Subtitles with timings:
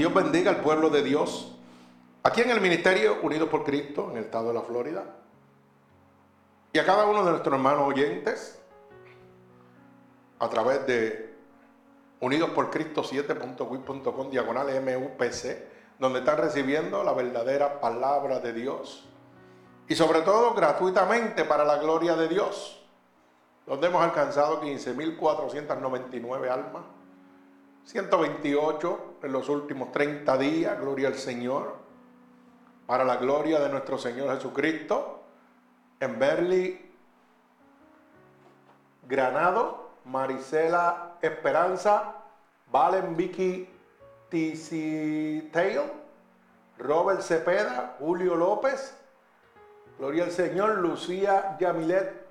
[0.00, 1.54] Dios bendiga al pueblo de Dios.
[2.22, 5.04] Aquí en el Ministerio Unidos por Cristo, en el estado de la Florida.
[6.72, 8.58] Y a cada uno de nuestros hermanos oyentes,
[10.38, 11.34] a través de
[12.18, 19.06] Unidos por Cristo 7.wit.com, diagonal MUPC, donde están recibiendo la verdadera palabra de Dios.
[19.86, 22.82] Y sobre todo gratuitamente para la gloria de Dios,
[23.66, 26.84] donde hemos alcanzado 15.499 almas
[27.84, 31.76] 128 en los últimos 30 días, gloria al Señor,
[32.86, 35.22] para la gloria de nuestro Señor Jesucristo,
[36.00, 36.90] en Berly,
[39.06, 42.14] Granado, Marisela Esperanza,
[42.70, 43.68] Valen Vicky
[44.30, 45.80] Tail,
[46.78, 48.96] Robert Cepeda, Julio López,
[49.98, 52.26] gloria al Señor, Lucía Yamilet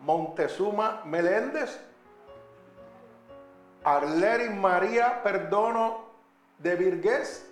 [0.00, 1.80] Montezuma Meléndez,
[3.84, 6.07] Arlery María Perdono
[6.58, 7.48] de Virgués,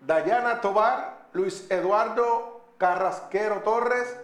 [0.00, 4.16] Dayana Tobar, Luis Eduardo Carrasquero Torres,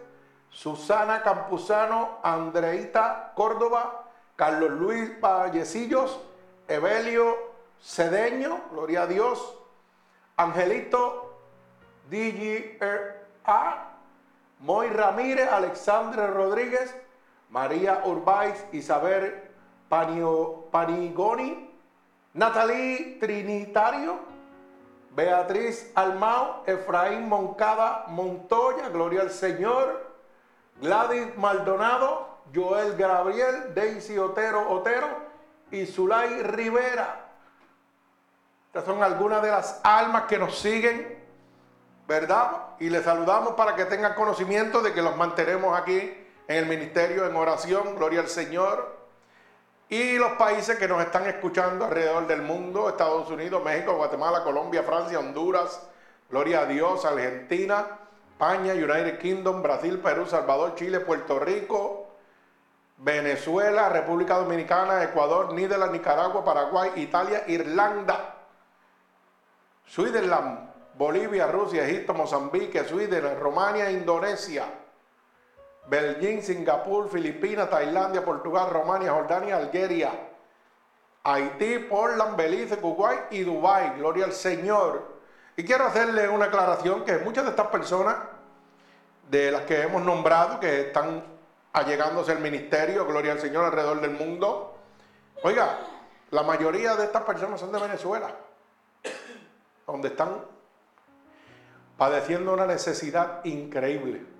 [0.50, 4.04] Susana Campuzano, Andreita Córdoba,
[4.36, 6.20] Carlos Luis Vallecillos,
[6.66, 7.36] Evelio
[7.80, 9.56] Cedeño, gloria a Dios,
[10.36, 11.38] Angelito
[12.10, 13.88] DGA,
[14.60, 16.94] Moy Ramírez, Alexandre Rodríguez,
[17.50, 19.50] María Urbáez, Isabel
[19.88, 21.68] Panigoni,
[22.34, 24.18] Natalie Trinitario,
[25.14, 30.06] Beatriz Almao, Efraín Moncada Montoya, Gloria al Señor,
[30.80, 35.08] Gladys Maldonado, Joel Gabriel, Daisy Otero Otero
[35.70, 37.28] y Zulay Rivera.
[38.68, 41.18] Estas son algunas de las almas que nos siguen,
[42.06, 42.76] ¿verdad?
[42.78, 47.26] Y les saludamos para que tengan conocimiento de que los mantenemos aquí en el ministerio
[47.26, 48.97] en oración, gloria al Señor.
[49.88, 54.82] Y los países que nos están escuchando alrededor del mundo, Estados Unidos, México, Guatemala, Colombia,
[54.82, 55.80] Francia, Honduras,
[56.28, 57.86] Gloria a Dios, Argentina,
[58.32, 62.08] España, United Kingdom, Brasil, Perú, Salvador, Chile, Puerto Rico,
[62.98, 68.34] Venezuela, República Dominicana, Ecuador, Nídelas, Nicaragua, Paraguay, Italia, Irlanda,
[69.86, 70.68] Switzerland,
[70.98, 74.66] Bolivia, Rusia, Egipto, Mozambique, Sweden, Romania, Indonesia.
[75.88, 80.12] Belgín, Singapur, Filipinas, Tailandia, Portugal, Romania, Jordania, Algeria,
[81.24, 83.94] Haití, Portland, Belice, Kuwait y Dubái.
[83.96, 85.18] Gloria al Señor.
[85.56, 88.16] Y quiero hacerle una aclaración que muchas de estas personas,
[89.30, 91.24] de las que hemos nombrado, que están
[91.72, 94.76] allegándose al ministerio, gloria al Señor, alrededor del mundo,
[95.42, 95.78] oiga,
[96.30, 98.30] la mayoría de estas personas son de Venezuela,
[99.86, 100.44] donde están
[101.96, 104.37] padeciendo una necesidad increíble.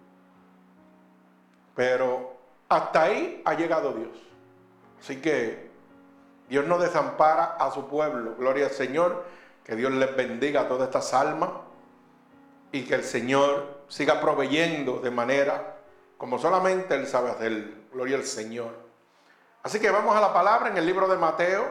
[1.79, 2.37] Pero
[2.69, 4.11] hasta ahí ha llegado Dios.
[5.01, 5.71] Así que
[6.49, 8.35] Dios no desampara a su pueblo.
[8.37, 9.25] Gloria al Señor.
[9.63, 11.51] Que Dios les bendiga a todas estas almas.
[12.73, 15.77] Y que el Señor siga proveyendo de manera
[16.17, 17.73] como solamente Él sabe hacer.
[17.93, 18.75] Gloria al Señor.
[19.63, 21.65] Así que vamos a la palabra en el libro de Mateo.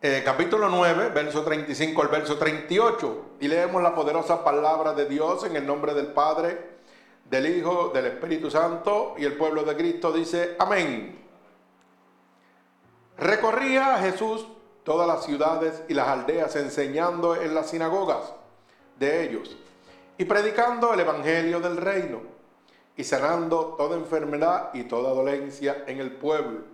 [0.00, 3.36] Eh, capítulo 9, verso 35 al verso 38.
[3.38, 6.72] Y leemos la poderosa palabra de Dios en el nombre del Padre
[7.32, 11.18] del Hijo, del Espíritu Santo y el pueblo de Cristo dice amén.
[13.16, 14.46] Recorría Jesús
[14.84, 18.34] todas las ciudades y las aldeas enseñando en las sinagogas
[18.98, 19.56] de ellos
[20.18, 22.20] y predicando el Evangelio del reino
[22.98, 26.64] y sanando toda enfermedad y toda dolencia en el pueblo.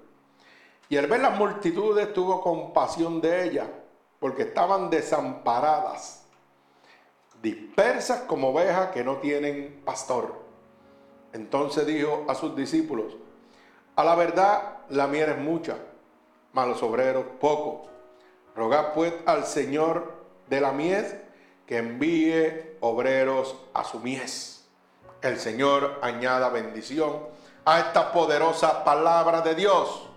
[0.89, 3.69] Y al ver las multitudes tuvo compasión de ellas,
[4.19, 6.25] porque estaban desamparadas,
[7.41, 10.47] dispersas como ovejas que no tienen pastor.
[11.33, 13.16] Entonces dijo a sus discípulos,
[13.97, 15.77] a la verdad la miel es mucha,
[16.53, 17.89] mas los obreros pocos.
[18.55, 20.12] Rogad pues al Señor
[20.49, 21.15] de la mies
[21.66, 24.66] que envíe obreros a su mies.
[25.21, 27.19] El Señor añada bendición
[27.65, 30.09] a esta poderosa palabra de Dios.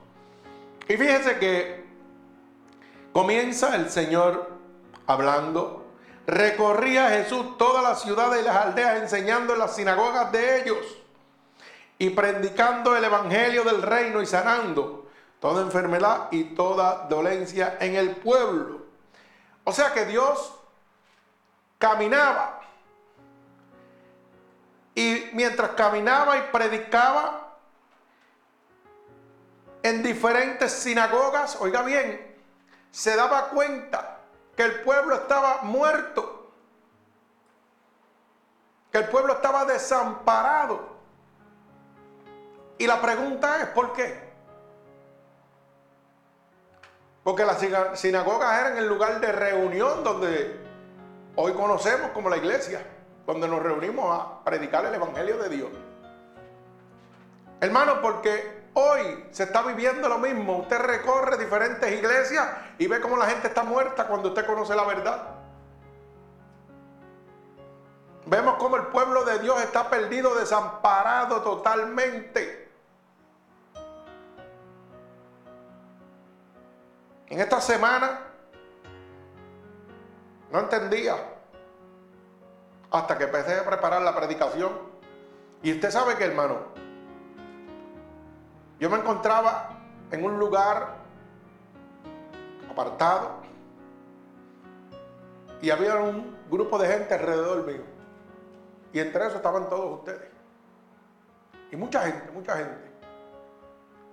[0.87, 1.83] Y fíjense que
[3.11, 4.51] comienza el Señor
[5.07, 5.85] hablando.
[6.27, 11.00] Recorría Jesús todas las ciudades y las aldeas enseñando en las sinagogas de ellos
[12.01, 15.07] y predicando el evangelio del reino y sanando
[15.39, 18.87] toda enfermedad y toda dolencia en el pueblo.
[19.65, 20.51] O sea que Dios
[21.77, 22.59] caminaba
[24.95, 27.55] y mientras caminaba y predicaba
[29.83, 32.35] en diferentes sinagogas, oiga bien,
[32.89, 34.21] se daba cuenta
[34.57, 36.51] que el pueblo estaba muerto,
[38.91, 40.90] que el pueblo estaba desamparado.
[42.81, 44.19] Y la pregunta es, ¿por qué?
[47.23, 47.59] Porque las
[47.99, 50.59] sinagogas eran el lugar de reunión donde
[51.35, 52.83] hoy conocemos como la iglesia,
[53.27, 55.69] donde nos reunimos a predicar el Evangelio de Dios.
[57.59, 60.57] Hermano, porque hoy se está viviendo lo mismo.
[60.57, 62.47] Usted recorre diferentes iglesias
[62.79, 65.21] y ve cómo la gente está muerta cuando usted conoce la verdad.
[68.25, 72.60] Vemos cómo el pueblo de Dios está perdido, desamparado totalmente.
[77.31, 78.19] En esta semana
[80.51, 81.15] no entendía
[82.91, 84.73] hasta que empecé a preparar la predicación.
[85.63, 86.57] Y usted sabe que, hermano,
[88.81, 89.69] yo me encontraba
[90.11, 90.97] en un lugar
[92.69, 93.37] apartado
[95.61, 97.83] y había un grupo de gente alrededor mío.
[98.91, 100.29] Y entre eso estaban todos ustedes.
[101.71, 102.90] Y mucha gente, mucha gente.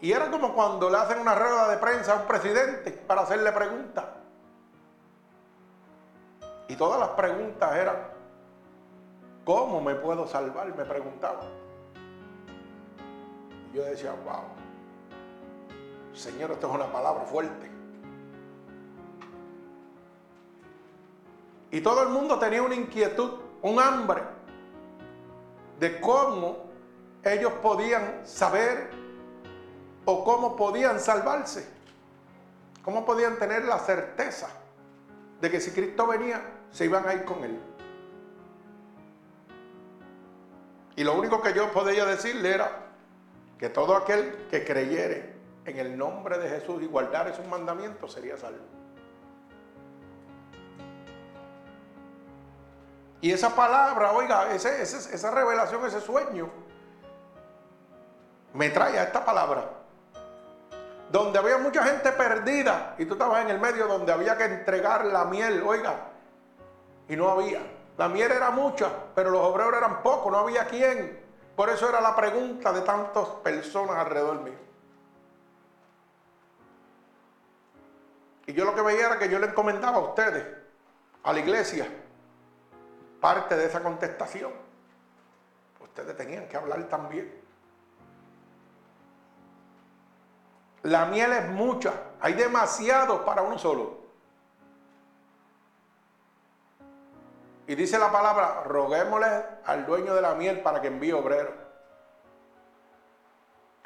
[0.00, 3.50] Y era como cuando le hacen una rueda de prensa a un presidente para hacerle
[3.52, 4.04] preguntas.
[6.68, 7.96] Y todas las preguntas eran,
[9.44, 10.68] ¿cómo me puedo salvar?
[10.76, 11.48] Me preguntaban.
[13.72, 14.44] Y yo decía, wow,
[16.12, 17.70] Señor, esto es una palabra fuerte.
[21.70, 24.22] Y todo el mundo tenía una inquietud, un hambre
[25.80, 26.68] de cómo
[27.24, 28.97] ellos podían saber
[30.10, 31.68] o cómo podían salvarse,
[32.82, 34.48] cómo podían tener la certeza
[35.38, 36.40] de que si Cristo venía,
[36.70, 37.60] se iban a ir con Él.
[40.96, 42.86] Y lo único que yo podía decirle era
[43.58, 45.34] que todo aquel que creyere
[45.66, 48.64] en el nombre de Jesús y guardare sus mandamientos sería salvo.
[53.20, 56.48] Y esa palabra, oiga, esa revelación, ese sueño,
[58.54, 59.77] me trae a esta palabra
[61.10, 65.06] donde había mucha gente perdida y tú estabas en el medio donde había que entregar
[65.06, 65.94] la miel, oiga,
[67.08, 67.60] y no había.
[67.96, 71.26] La miel era mucha, pero los obreros eran pocos, no había quien.
[71.56, 74.58] Por eso era la pregunta de tantas personas alrededor mío.
[78.46, 80.44] Y yo lo que veía era que yo le encomendaba a ustedes,
[81.24, 81.86] a la iglesia,
[83.20, 84.52] parte de esa contestación.
[85.80, 87.47] Ustedes tenían que hablar también.
[90.88, 93.98] La miel es mucha, hay demasiado para uno solo.
[97.66, 101.52] Y dice la palabra, roguémosle al dueño de la miel para que envíe obrero.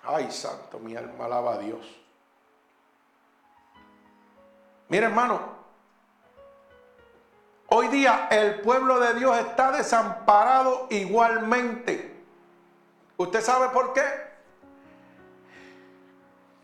[0.05, 1.85] Ay, santo, mi alma alaba a Dios.
[4.89, 5.41] Mire, hermano,
[7.67, 12.25] hoy día el pueblo de Dios está desamparado igualmente.
[13.17, 14.32] ¿Usted sabe por qué?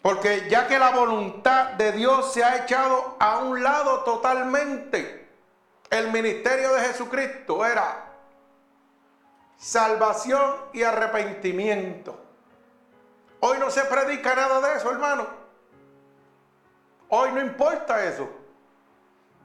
[0.03, 5.29] Porque ya que la voluntad de Dios se ha echado a un lado totalmente,
[5.91, 8.09] el ministerio de Jesucristo era
[9.57, 12.19] salvación y arrepentimiento.
[13.41, 15.27] Hoy no se predica nada de eso, hermano.
[17.09, 18.29] Hoy no importa eso.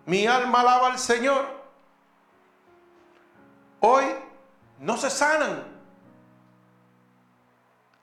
[0.05, 1.45] Mi alma alaba al Señor.
[3.79, 4.05] Hoy
[4.79, 5.63] no se sanan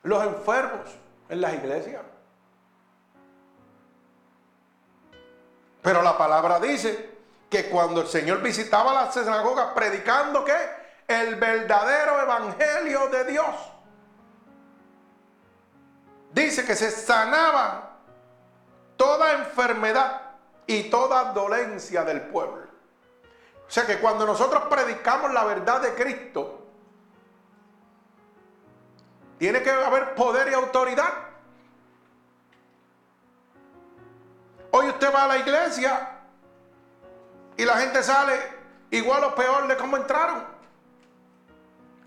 [0.02, 0.90] los enfermos
[1.28, 2.02] en las iglesias.
[5.82, 7.18] Pero la palabra dice
[7.48, 10.56] que cuando el Señor visitaba las sinagogas predicando que
[11.08, 13.54] el verdadero evangelio de Dios,
[16.32, 17.96] dice que se sanaba
[18.96, 20.20] toda enfermedad
[20.66, 22.68] y toda dolencia del pueblo.
[23.66, 26.66] O sea que cuando nosotros predicamos la verdad de Cristo,
[29.38, 31.29] tiene que haber poder y autoridad
[34.72, 36.18] Hoy usted va a la iglesia
[37.56, 38.34] y la gente sale
[38.90, 40.44] igual o peor de cómo entraron.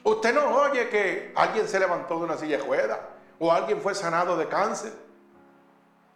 [0.04, 2.98] Usted no oye que alguien se levantó de una silla de
[3.40, 4.94] o alguien fue sanado de cáncer.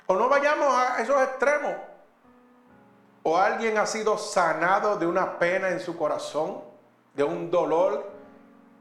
[0.07, 1.73] O no vayamos a esos extremos.
[3.23, 6.61] O alguien ha sido sanado de una pena en su corazón,
[7.13, 8.09] de un dolor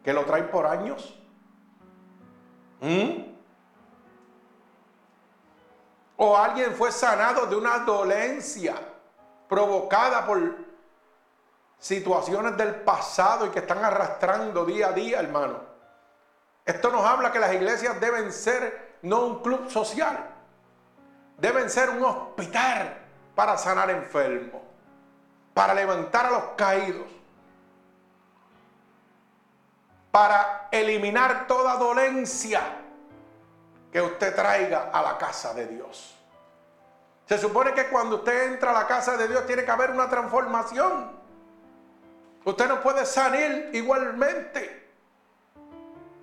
[0.04, 1.18] que lo trae por años.
[2.80, 3.35] ¿Mm?
[6.16, 8.74] O alguien fue sanado de una dolencia
[9.48, 10.40] provocada por
[11.78, 15.60] situaciones del pasado y que están arrastrando día a día, hermano.
[16.64, 20.18] Esto nos habla que las iglesias deben ser no un club social,
[21.38, 22.96] deben ser un hospital
[23.34, 24.62] para sanar enfermos,
[25.54, 27.06] para levantar a los caídos,
[30.10, 32.62] para eliminar toda dolencia
[33.92, 36.16] que usted traiga a la casa de Dios.
[37.26, 40.08] Se supone que cuando usted entra a la casa de Dios tiene que haber una
[40.08, 41.10] transformación.
[42.44, 44.92] Usted no puede salir igualmente.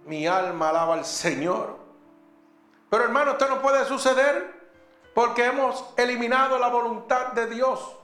[0.06, 1.78] Mi alma alaba al Señor.
[2.90, 4.64] Pero hermano, esto no puede suceder
[5.14, 7.98] porque hemos eliminado la voluntad de Dios.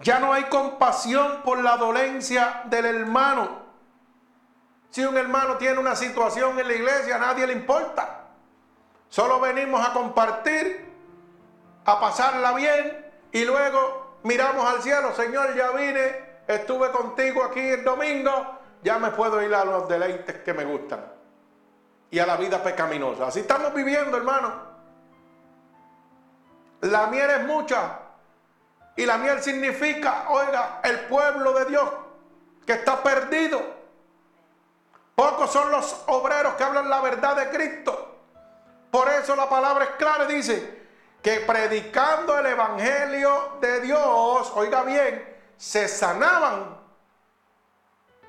[0.00, 3.61] Ya no hay compasión por la dolencia del hermano.
[4.92, 8.26] Si un hermano tiene una situación en la iglesia, a nadie le importa.
[9.08, 10.92] Solo venimos a compartir,
[11.86, 15.14] a pasarla bien y luego miramos al cielo.
[15.14, 20.40] Señor, ya vine, estuve contigo aquí el domingo, ya me puedo ir a los deleites
[20.40, 21.02] que me gustan
[22.10, 23.28] y a la vida pecaminosa.
[23.28, 24.52] Así estamos viviendo, hermano.
[26.82, 27.98] La miel es mucha,
[28.94, 31.88] y la miel significa, oiga, el pueblo de Dios
[32.66, 33.81] que está perdido.
[35.14, 38.16] Pocos son los obreros que hablan la verdad de Cristo.
[38.90, 40.82] Por eso la palabra es clara, dice
[41.22, 46.76] que predicando el evangelio de Dios, oiga bien, se sanaban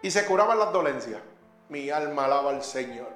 [0.02, 1.22] y se curaban las dolencias.
[1.70, 3.10] Mi alma alaba al Señor.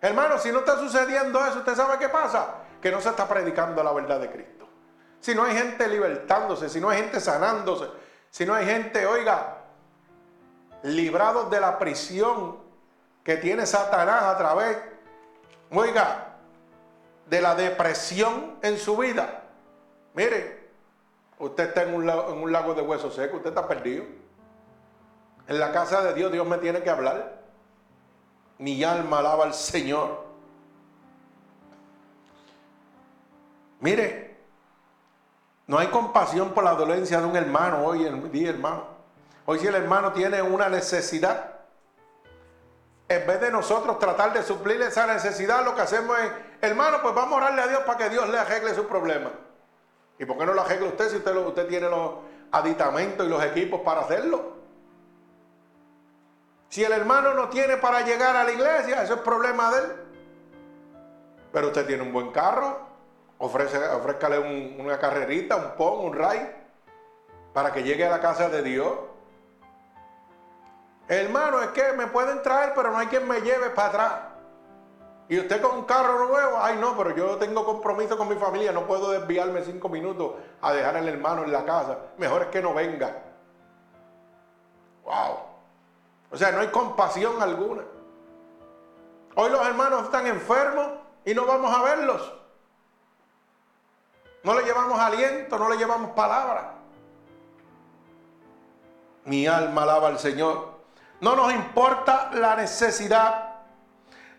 [0.00, 2.54] Hermano, si no está sucediendo eso, ¿usted sabe qué pasa?
[2.80, 4.56] Que no se está predicando la verdad de Cristo
[5.26, 7.88] si no hay gente libertándose, si no hay gente sanándose,
[8.30, 9.64] si no hay gente, oiga,
[10.84, 12.58] librados de la prisión
[13.26, 14.78] que tiene Satanás a través,
[15.72, 16.36] oiga,
[17.28, 19.42] de la depresión en su vida.
[20.14, 20.68] Mire,
[21.40, 22.06] usted está en un,
[22.52, 24.04] lago, de huesos secos, usted está perdido.
[25.48, 27.42] En la casa de Dios, Dios me tiene que hablar.
[28.58, 30.24] Mi alma alaba al Señor.
[33.80, 34.36] Mire,
[35.66, 38.84] no hay compasión por la dolencia de un hermano hoy día, hermano.
[39.46, 41.55] Hoy si el hermano tiene una necesidad,
[43.08, 47.14] en vez de nosotros tratar de suplir esa necesidad, lo que hacemos es, hermano, pues
[47.14, 49.30] vamos a orarle a Dios para que Dios le arregle su problema.
[50.18, 52.12] ¿Y por qué no lo arregle usted si usted, usted tiene los
[52.50, 54.56] aditamentos y los equipos para hacerlo?
[56.68, 59.92] Si el hermano no tiene para llegar a la iglesia, eso es problema de él.
[61.52, 62.86] Pero usted tiene un buen carro,
[63.38, 64.38] Ofrece, ofrézcale
[64.78, 66.50] una carrerita, un pon, un ray,
[67.52, 68.92] para que llegue a la casa de Dios.
[71.08, 74.12] Hermano, es que me pueden traer, pero no hay quien me lleve para atrás.
[75.28, 78.70] Y usted con un carro nuevo, ay no, pero yo tengo compromiso con mi familia,
[78.72, 81.98] no puedo desviarme cinco minutos a dejar al hermano en la casa.
[82.16, 83.22] Mejor es que no venga.
[85.04, 85.38] Wow.
[86.30, 87.82] O sea, no hay compasión alguna.
[89.34, 90.90] Hoy los hermanos están enfermos
[91.24, 92.32] y no vamos a verlos.
[94.44, 96.74] No le llevamos aliento, no le llevamos palabra.
[99.24, 100.75] Mi alma alaba al Señor.
[101.20, 103.54] No nos importa la necesidad.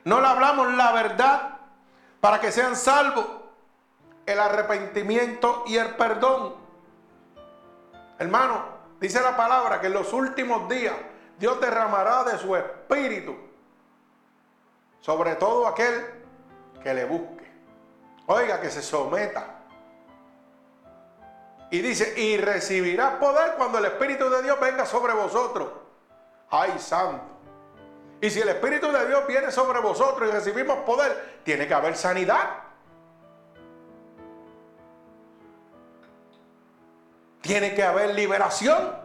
[0.03, 1.57] No le hablamos la verdad
[2.21, 3.25] para que sean salvos.
[4.25, 6.55] El arrepentimiento y el perdón.
[8.19, 8.63] Hermano,
[8.99, 10.95] dice la palabra que en los últimos días
[11.39, 13.47] Dios derramará de su espíritu
[15.07, 16.05] sobre todo aquel
[16.83, 17.49] que le busque.
[18.25, 19.57] Oiga, que se someta
[21.71, 25.69] y dice, y recibirá poder cuando el Espíritu de Dios venga sobre vosotros.
[26.49, 27.23] Ay, santo.
[28.19, 31.95] Y si el Espíritu de Dios viene sobre vosotros y recibimos poder, tiene que haber
[31.95, 32.49] sanidad.
[37.41, 38.95] Tiene que haber liberación.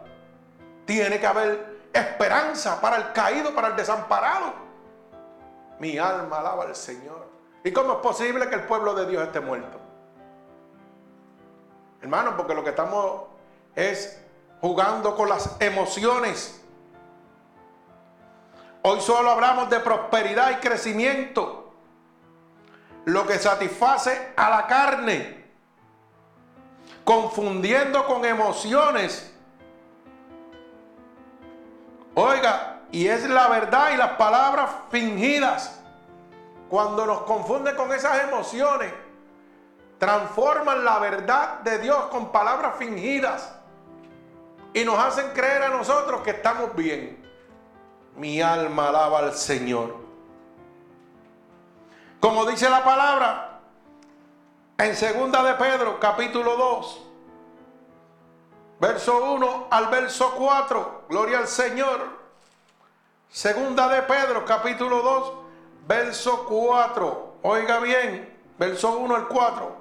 [0.85, 4.53] Tiene que haber esperanza para el caído, para el desamparado.
[5.79, 7.27] Mi alma alaba al Señor.
[7.63, 9.79] ¿Y cómo es posible que el pueblo de Dios esté muerto?
[12.01, 13.23] Hermano, porque lo que estamos
[13.75, 14.21] es
[14.59, 16.62] jugando con las emociones.
[18.85, 21.73] Hoy solo hablamos de prosperidad y crecimiento.
[23.05, 25.45] Lo que satisface a la carne.
[27.05, 29.33] Confundiendo con emociones.
[32.13, 35.79] Oiga, y es la verdad y las palabras fingidas.
[36.69, 38.93] Cuando nos confunde con esas emociones
[39.97, 43.55] transforman la verdad de Dios con palabras fingidas
[44.73, 47.22] y nos hacen creer a nosotros que estamos bien.
[48.15, 49.95] Mi alma alaba al Señor.
[52.19, 53.59] Como dice la palabra
[54.77, 57.01] en segunda de Pedro, capítulo 2,
[58.79, 62.21] verso 1 al verso 4, gloria al Señor.
[63.29, 65.33] Segunda de Pedro, capítulo 2,
[65.87, 67.33] verso 4.
[67.41, 69.75] Oiga bien, verso 1 al 4.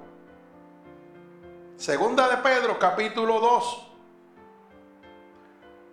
[1.76, 3.88] Segunda de Pedro, capítulo 2,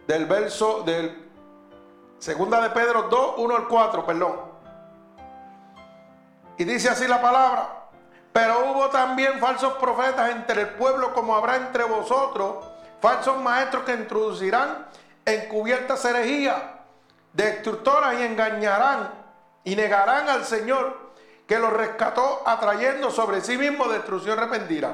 [0.08, 1.29] del verso del...
[2.20, 4.36] Segunda de Pedro 2, 1 al 4, perdón.
[6.58, 7.88] Y dice así la palabra.
[8.34, 12.58] Pero hubo también falsos profetas entre el pueblo, como habrá entre vosotros,
[13.02, 14.86] falsos maestros que introducirán
[15.26, 16.62] encubiertas herejías,
[17.34, 19.12] destructoras y engañarán
[19.64, 21.10] y negarán al Señor
[21.48, 24.94] que los rescató atrayendo sobre sí mismo destrucción repentina.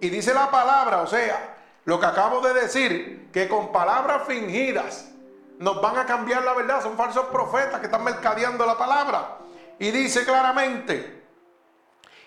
[0.00, 5.10] Y dice la palabra, o sea, lo que acabo de decir, que con palabras fingidas
[5.60, 9.36] nos van a cambiar la verdad, son falsos profetas que están mercadeando la palabra.
[9.78, 11.22] Y dice claramente,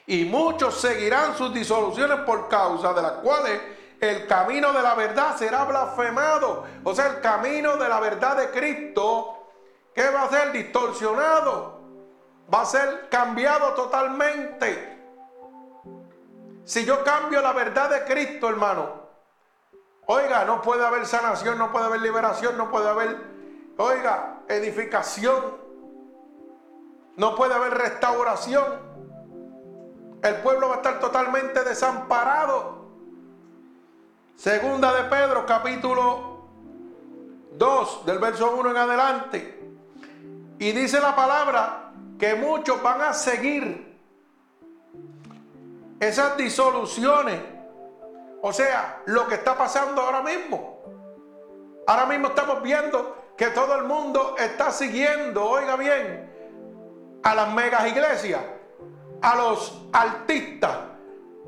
[0.06, 3.60] y muchos seguirán sus disoluciones por causa de las cuales
[4.00, 6.66] el camino de la verdad será blasfemado.
[6.84, 9.50] O sea, el camino de la verdad de Cristo,
[9.96, 11.82] que va a ser distorsionado,
[12.54, 15.00] va a ser cambiado totalmente.
[16.66, 19.03] Si yo cambio la verdad de Cristo, hermano,
[20.06, 23.18] oiga, no puede haber sanación, no puede haber liberación, no puede haber,
[23.78, 25.58] oiga, edificación,
[27.16, 28.94] no puede haber restauración.
[30.22, 32.84] El pueblo va a estar totalmente desamparado.
[34.36, 36.48] Segunda de Pedro, capítulo
[37.58, 39.64] 2, del verso 1 en adelante.
[40.60, 43.98] Y dice la palabra que muchos van a seguir
[46.00, 47.53] esas disoluciones.
[48.46, 50.82] O sea, lo que está pasando ahora mismo.
[51.88, 56.30] Ahora mismo estamos viendo que todo el mundo está siguiendo, oiga bien,
[57.24, 58.42] a las megas iglesias,
[59.22, 60.78] a los artistas,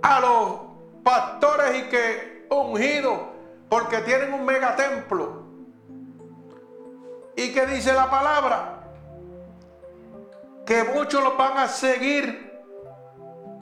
[0.02, 0.60] a los
[1.04, 3.20] pastores y que ungidos
[3.68, 5.44] porque tienen un megatemplo.
[7.36, 8.84] ¿Y que dice la palabra?
[10.66, 12.58] Que muchos los van a seguir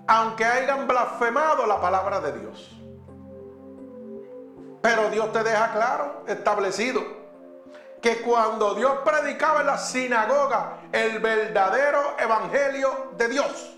[0.05, 2.72] aunque hayan blasfemado la palabra de Dios.
[4.83, 7.01] Pero Dios te deja claro, establecido,
[8.01, 13.77] que cuando Dios predicaba en la sinagoga el verdadero evangelio de Dios,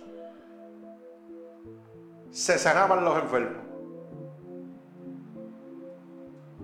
[2.31, 3.63] se sanaban los enfermos.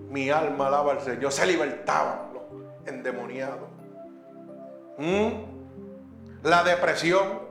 [0.08, 2.42] Mi alma alaba al Señor, se libertaban los
[2.84, 3.68] endemoniados.
[4.98, 5.28] ¿Mm?
[6.42, 7.42] La depresión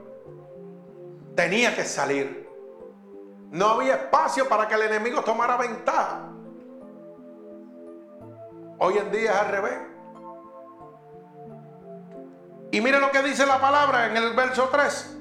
[1.34, 2.46] tenía que salir.
[3.50, 6.31] No había espacio para que el enemigo tomara ventaja.
[8.84, 9.78] Hoy en día es al revés.
[12.72, 15.18] Y mire lo que dice la palabra en el verso 3.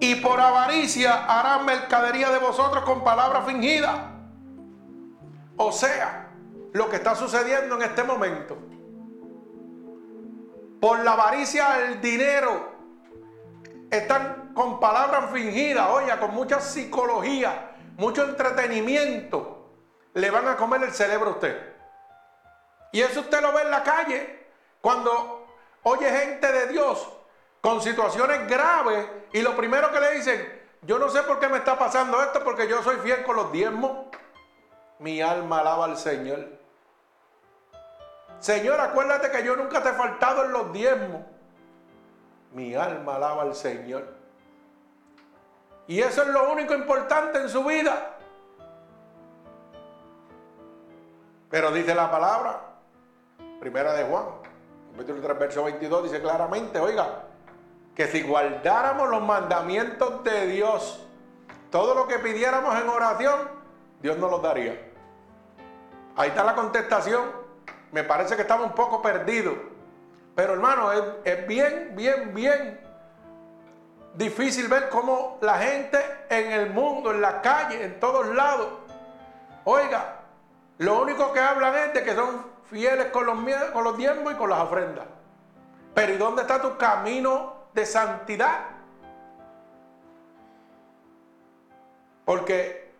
[0.00, 3.94] Y por avaricia harán mercadería de vosotros con palabras fingidas.
[5.58, 6.30] O sea,
[6.72, 8.56] lo que está sucediendo en este momento.
[10.80, 12.72] Por la avaricia del dinero.
[13.90, 19.74] Están con palabras fingidas, oye, con mucha psicología, mucho entretenimiento,
[20.14, 21.71] le van a comer el cerebro a usted.
[22.92, 24.46] Y eso usted lo ve en la calle,
[24.80, 25.46] cuando
[25.82, 27.08] oye gente de Dios
[27.60, 31.58] con situaciones graves y lo primero que le dicen, yo no sé por qué me
[31.58, 34.08] está pasando esto, porque yo soy fiel con los diezmos.
[34.98, 36.48] Mi alma alaba al Señor.
[38.40, 41.22] Señor, acuérdate que yo nunca te he faltado en los diezmos.
[42.52, 44.04] Mi alma alaba al Señor.
[45.86, 48.16] Y eso es lo único importante en su vida.
[51.48, 52.71] Pero dice la palabra,
[53.62, 54.24] primera de Juan,
[54.90, 57.26] capítulo 3, verso 22, dice claramente, oiga,
[57.94, 61.06] que si guardáramos los mandamientos de Dios,
[61.70, 63.38] todo lo que pidiéramos en oración,
[64.00, 64.90] Dios nos los daría.
[66.16, 67.22] Ahí está la contestación.
[67.92, 69.54] Me parece que estamos un poco perdidos.
[70.34, 72.80] Pero hermano, es, es bien, bien, bien
[74.14, 78.66] difícil ver cómo la gente en el mundo, en la calle, en todos lados,
[79.62, 80.16] oiga,
[80.78, 83.38] lo único que hablan es de que son fieles con los,
[83.72, 85.04] con los diezmos y con las ofrendas.
[85.94, 88.60] Pero ¿y dónde está tu camino de santidad?
[92.24, 92.90] Porque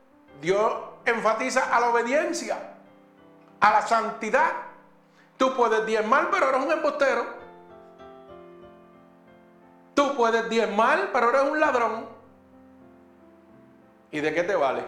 [0.40, 0.74] Dios
[1.06, 2.74] enfatiza a la obediencia,
[3.60, 4.50] a la santidad.
[5.38, 7.24] Tú puedes diezmar, pero eres un embustero.
[9.94, 12.06] Tú puedes diezmar, pero eres un ladrón.
[14.10, 14.84] ¿Y de qué te vale?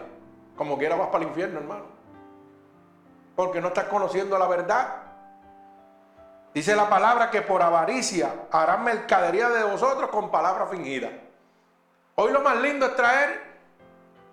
[0.55, 1.94] Como quiera vas para el infierno, hermano.
[3.35, 4.87] Porque no estás conociendo la verdad.
[6.53, 11.11] Dice la palabra que por avaricia harán mercadería de vosotros con palabras fingidas.
[12.15, 13.41] Hoy lo más lindo es traer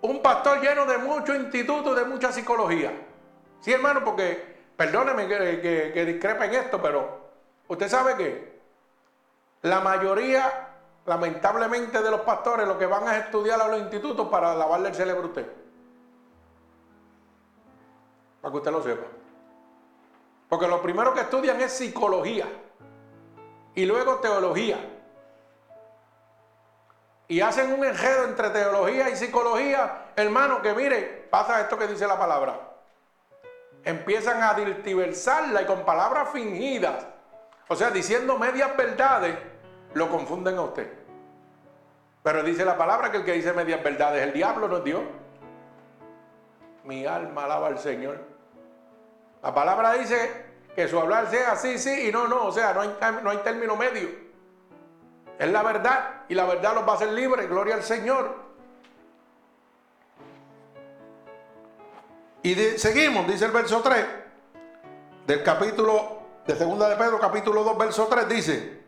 [0.03, 2.93] un pastor lleno de muchos institutos, de mucha psicología.
[3.59, 7.31] Sí, hermano, porque, perdóneme que, que, discrepa en esto, pero
[7.67, 8.61] usted sabe que
[9.61, 10.69] la mayoría,
[11.05, 14.95] lamentablemente, de los pastores lo que van a estudiar a los institutos para lavarle el
[14.95, 15.62] cerebro a usted.
[18.43, 19.07] Para que usted lo sepa.
[20.49, 22.45] Porque lo primero que estudian es psicología
[23.73, 24.89] y luego teología.
[27.29, 32.05] y hacen un enredo entre teología y psicología, hermano, que mire, pasa esto que dice
[32.05, 32.59] la palabra.
[33.83, 37.07] Empiezan a diversarla y con palabras fingidas,
[37.69, 39.37] o sea, diciendo medias verdades,
[39.93, 40.93] lo confunden a usted.
[42.21, 44.83] Pero dice la palabra que el que dice medias verdades es el diablo, no es
[44.83, 45.01] Dios.
[46.83, 48.32] Mi alma alaba al Señor.
[49.43, 52.81] La palabra dice que su hablar sea sí, sí y no, no, o sea, no
[52.81, 54.09] hay, no hay término medio.
[55.37, 58.35] Es la verdad y la verdad los va a hacer libres, gloria al Señor.
[62.41, 64.05] Y seguimos, dice el verso 3
[65.27, 68.83] del capítulo de segunda de Pedro, capítulo 2, verso 3, dice,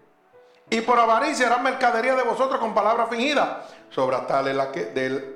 [0.69, 5.34] y por avaricia harán mercadería de vosotros con palabras fingidas, sobre tales la que del,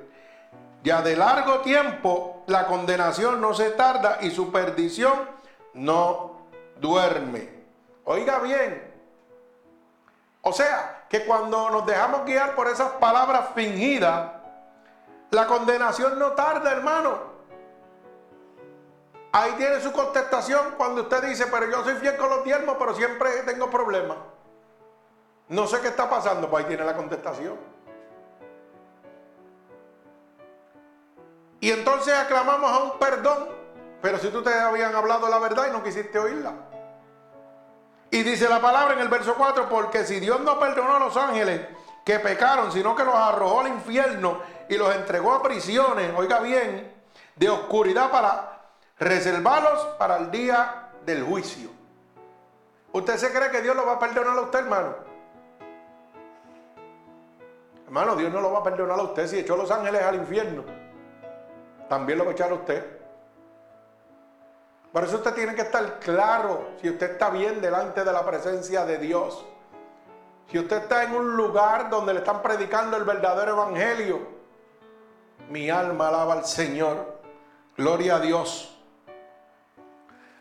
[0.82, 5.28] ya de largo tiempo la condenación no se tarda y su perdición
[5.74, 6.46] no
[6.80, 7.60] duerme.
[8.04, 8.90] Oiga bien,
[10.42, 14.32] o sea, que cuando nos dejamos guiar por esas palabras fingidas,
[15.30, 17.30] la condenación no tarda, hermano.
[19.32, 22.94] Ahí tiene su contestación cuando usted dice, pero yo soy fiel con los diezmos, pero
[22.94, 24.16] siempre tengo problemas.
[25.48, 27.56] No sé qué está pasando, pues ahí tiene la contestación.
[31.60, 33.48] Y entonces aclamamos a un perdón,
[34.00, 36.54] pero si tú te habían hablado la verdad y no quisiste oírla.
[38.10, 41.16] Y dice la palabra en el verso 4, porque si Dios no perdonó a los
[41.16, 41.60] ángeles
[42.04, 46.92] que pecaron, sino que los arrojó al infierno y los entregó a prisiones, oiga bien,
[47.36, 48.62] de oscuridad para
[48.98, 51.70] reservarlos para el día del juicio.
[52.92, 54.94] ¿Usted se cree que Dios lo va a perdonar a usted, hermano?
[57.84, 60.16] Hermano, Dios no lo va a perdonar a usted si echó a los ángeles al
[60.16, 60.79] infierno.
[61.90, 62.84] También lo va a echar a usted.
[64.92, 68.84] Por eso usted tiene que estar claro si usted está bien delante de la presencia
[68.84, 69.44] de Dios.
[70.48, 74.20] Si usted está en un lugar donde le están predicando el verdadero evangelio,
[75.48, 77.18] mi alma alaba al Señor.
[77.76, 78.78] Gloria a Dios.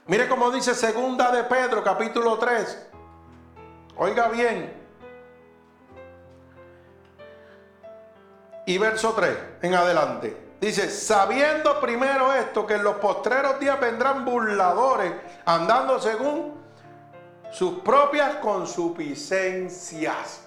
[0.06, 2.90] Mire cómo dice segunda de Pedro, capítulo 3.
[3.98, 4.72] Oiga bien.
[8.68, 10.49] Y verso 3 en adelante.
[10.60, 15.14] Dice, sabiendo primero esto, que en los postreros días vendrán burladores,
[15.46, 16.60] andando según
[17.52, 20.42] sus propias consuficiencias.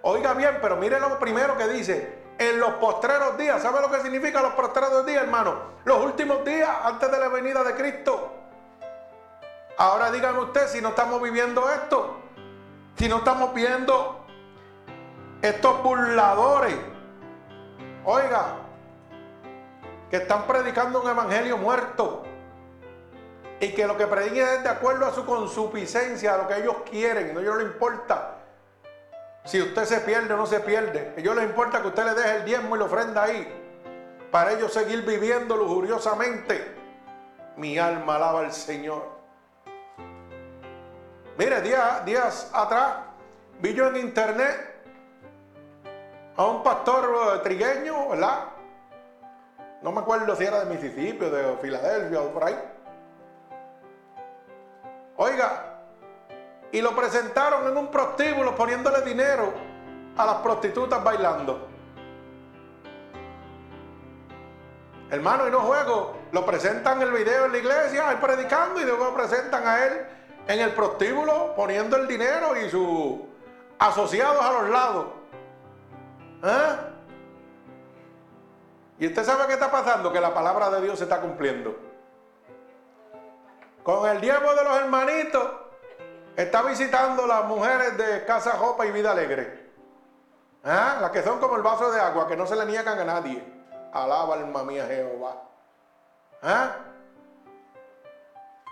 [0.00, 3.62] Oiga bien, pero mire lo primero que dice, en los postreros días.
[3.62, 5.72] ¿Sabe lo que significa los postreros días, hermano?
[5.84, 8.32] Los últimos días antes de la venida de Cristo.
[9.76, 12.20] Ahora díganme usted si no estamos viviendo esto,
[12.96, 14.24] si no estamos viendo
[15.40, 16.76] estos burladores.
[18.04, 18.56] Oiga,
[20.12, 22.22] que están predicando un evangelio muerto
[23.58, 26.76] y que lo que prediquen es de acuerdo a su consuficiencia, a lo que ellos
[26.90, 28.34] quieren, no ellos les importa
[29.46, 32.12] si usted se pierde o no se pierde, a ellos les importa que usted le
[32.12, 33.50] deje el diezmo y la ofrenda ahí,
[34.30, 36.76] para ellos seguir viviendo lujuriosamente.
[37.56, 39.08] Mi alma alaba al Señor.
[41.38, 42.96] Mire, días, días atrás
[43.60, 44.84] vi yo en internet
[46.36, 48.61] a un pastor trigueño, ¿verdad?
[49.82, 52.56] No me acuerdo si era de Mississippi o de Filadelfia o por ahí.
[55.16, 55.80] Oiga,
[56.70, 59.52] y lo presentaron en un prostíbulo poniéndole dinero
[60.16, 61.68] a las prostitutas bailando.
[65.10, 69.04] Hermano, y no juego, lo presentan el video en la iglesia, él predicando, y luego
[69.04, 70.06] lo presentan a él
[70.48, 73.20] en el prostíbulo poniendo el dinero y sus
[73.78, 75.06] asociados a los lados.
[76.44, 76.91] ¿Eh?
[79.02, 81.74] Y usted sabe qué está pasando, que la palabra de Dios se está cumpliendo.
[83.82, 85.44] Con el diezmo de los hermanitos,
[86.36, 89.72] está visitando las mujeres de Casa Jopa y Vida Alegre.
[90.62, 90.98] ¿Ah?
[91.00, 93.42] Las que son como el vaso de agua, que no se le niegan a nadie.
[93.92, 95.34] Alaba alma mía Jehová.
[96.40, 96.76] ¿Ah?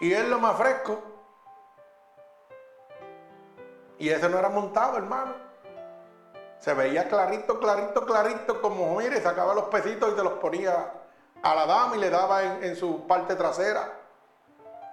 [0.00, 1.02] Y es lo más fresco.
[3.98, 5.49] Y ese no era montado, hermano.
[6.60, 10.92] Se veía clarito, clarito, clarito, como mire, sacaba los pesitos y se los ponía
[11.42, 13.98] a la dama y le daba en, su parte trasera.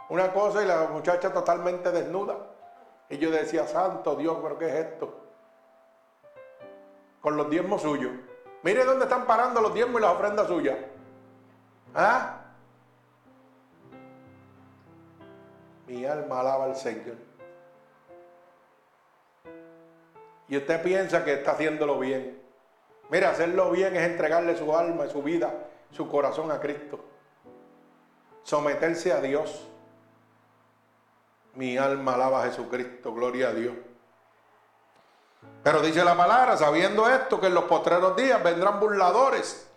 [0.08, 2.38] Una cosa y la muchacha totalmente desnuda.
[3.10, 5.14] Y yo decía, santo Dios, pero ¿qué es esto?
[7.20, 8.14] Con los diezmos suyos.
[8.64, 10.78] Mire dónde están parando los diezmos y las ofrendas suyas.
[11.94, 12.38] ¿Ah?
[15.86, 17.18] Mi alma alaba al Señor.
[20.50, 22.42] Y usted piensa que está haciéndolo bien.
[23.10, 25.54] Mira, hacerlo bien es entregarle su alma, su vida,
[25.92, 27.00] su corazón a Cristo.
[28.44, 29.68] Someterse a Dios.
[31.54, 33.74] Mi alma alaba a Jesucristo, gloria a Dios.
[35.64, 39.70] Pero dice la palabra, sabiendo esto, que en los postreros días vendrán burladores,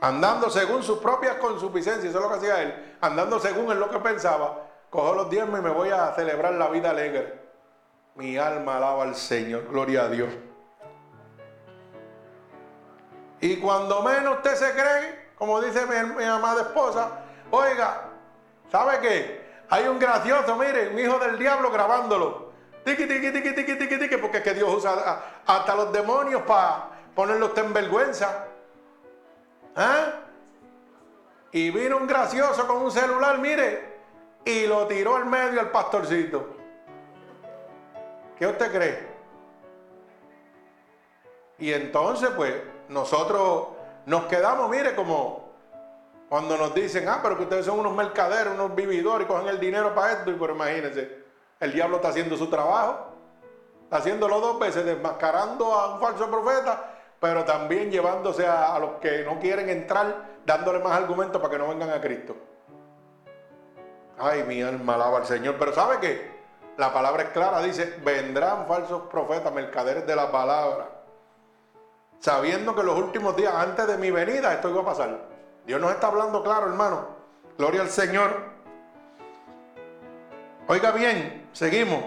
[0.00, 3.88] andando según sus propias consuficiencias, eso es lo que hacía él, andando según en lo
[3.90, 7.37] que pensaba, cojo los diezmos y me voy a celebrar la vida alegre.
[8.18, 10.28] Mi alma alaba al Señor, gloria a Dios.
[13.40, 17.20] Y cuando menos usted se cree, como dice mi, amada esposa,
[17.52, 18.08] oiga,
[18.72, 19.48] ¿sabe qué?
[19.70, 22.50] Hay un gracioso, mire, un hijo del diablo grabándolo.
[22.84, 26.88] Tiki, tiki, tiki, tiki, tiki, tiki, porque es que Dios usa hasta los demonios para
[27.14, 28.46] ponerlos en vergüenza.
[29.76, 30.06] ¿Ah?
[31.52, 34.00] Y vino un gracioso con un celular, mire,
[34.44, 36.57] y lo tiró al medio al pastorcito.
[38.38, 39.08] ¿Qué usted cree?
[41.58, 42.54] Y entonces, pues,
[42.88, 43.68] nosotros
[44.06, 45.48] nos quedamos, mire, como
[46.28, 49.58] cuando nos dicen, ah, pero que ustedes son unos mercaderos, unos vividores y cogen el
[49.58, 50.30] dinero para esto.
[50.30, 51.24] Y pues imagínense,
[51.58, 53.08] el diablo está haciendo su trabajo,
[53.84, 58.90] está haciéndolo dos veces, desmascarando a un falso profeta, pero también llevándose a, a los
[59.00, 62.36] que no quieren entrar, dándole más argumentos para que no vengan a Cristo.
[64.18, 65.56] Ay, mi alma alaba al Señor.
[65.58, 66.37] Pero ¿sabe qué?
[66.78, 70.98] La palabra es clara, dice, vendrán falsos profetas, mercaderes de la palabra
[72.20, 75.18] sabiendo que los últimos días antes de mi venida esto iba a pasar.
[75.66, 77.06] Dios nos está hablando claro, hermano.
[77.56, 78.58] Gloria al Señor.
[80.66, 82.02] Oiga bien, seguimos.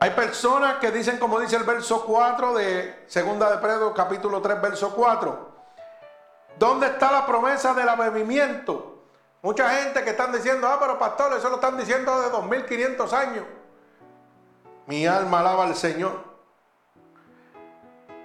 [0.00, 4.60] Hay personas que dicen, como dice el verso 4 de Segunda de Pedro, capítulo 3,
[4.60, 5.50] verso 4.
[6.58, 8.89] ¿Dónde está la promesa del avivamiento?
[9.42, 13.44] Mucha gente que están diciendo, ah, pero pastor, eso lo están diciendo de 2500 años.
[14.86, 16.30] Mi alma alaba al Señor.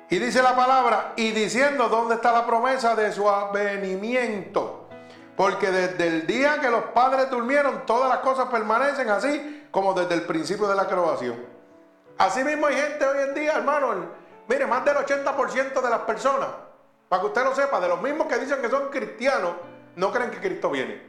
[0.09, 4.87] Y dice la palabra, y diciendo dónde está la promesa de su avenimiento.
[5.35, 10.15] Porque desde el día que los padres durmieron, todas las cosas permanecen así como desde
[10.15, 11.43] el principio de la creación.
[12.17, 13.93] Así mismo hay gente hoy en día, hermano,
[14.47, 16.47] mire, más del 80% de las personas,
[17.09, 19.51] para que usted lo sepa, de los mismos que dicen que son cristianos,
[19.95, 21.01] no creen que Cristo viene.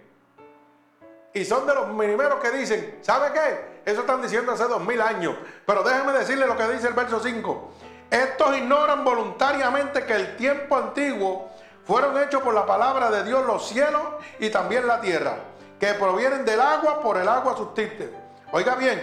[1.33, 3.83] Y son de los primeros que dicen, ¿sabe qué?
[3.91, 5.37] Eso están diciendo hace dos mil años.
[5.67, 7.73] Pero déjeme decirle lo que dice el verso 5.
[8.11, 11.51] Estos ignoran voluntariamente que el tiempo antiguo
[11.85, 14.03] fueron hechos por la palabra de Dios los cielos
[14.39, 15.37] y también la tierra,
[15.79, 18.11] que provienen del agua por el agua subsiste.
[18.53, 19.01] Oiga bien,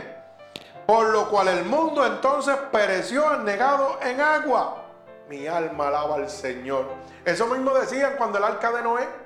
[0.86, 4.84] por lo cual el mundo entonces pereció negado en agua.
[5.30, 6.88] Mi alma alaba al Señor.
[7.24, 9.23] Eso mismo decían cuando el arca de Noé.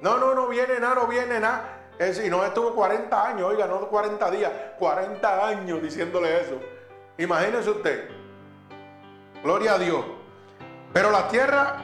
[0.00, 1.88] No, no, no viene nada, no viene nada.
[1.98, 6.60] y no estuvo 40 años, oiga, no 40 días, 40 años diciéndole eso.
[7.18, 8.08] Imagínese usted.
[9.42, 10.04] Gloria a Dios.
[10.92, 11.76] Pero la tierra,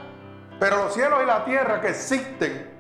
[0.59, 2.70] pero los cielos y la tierra que existen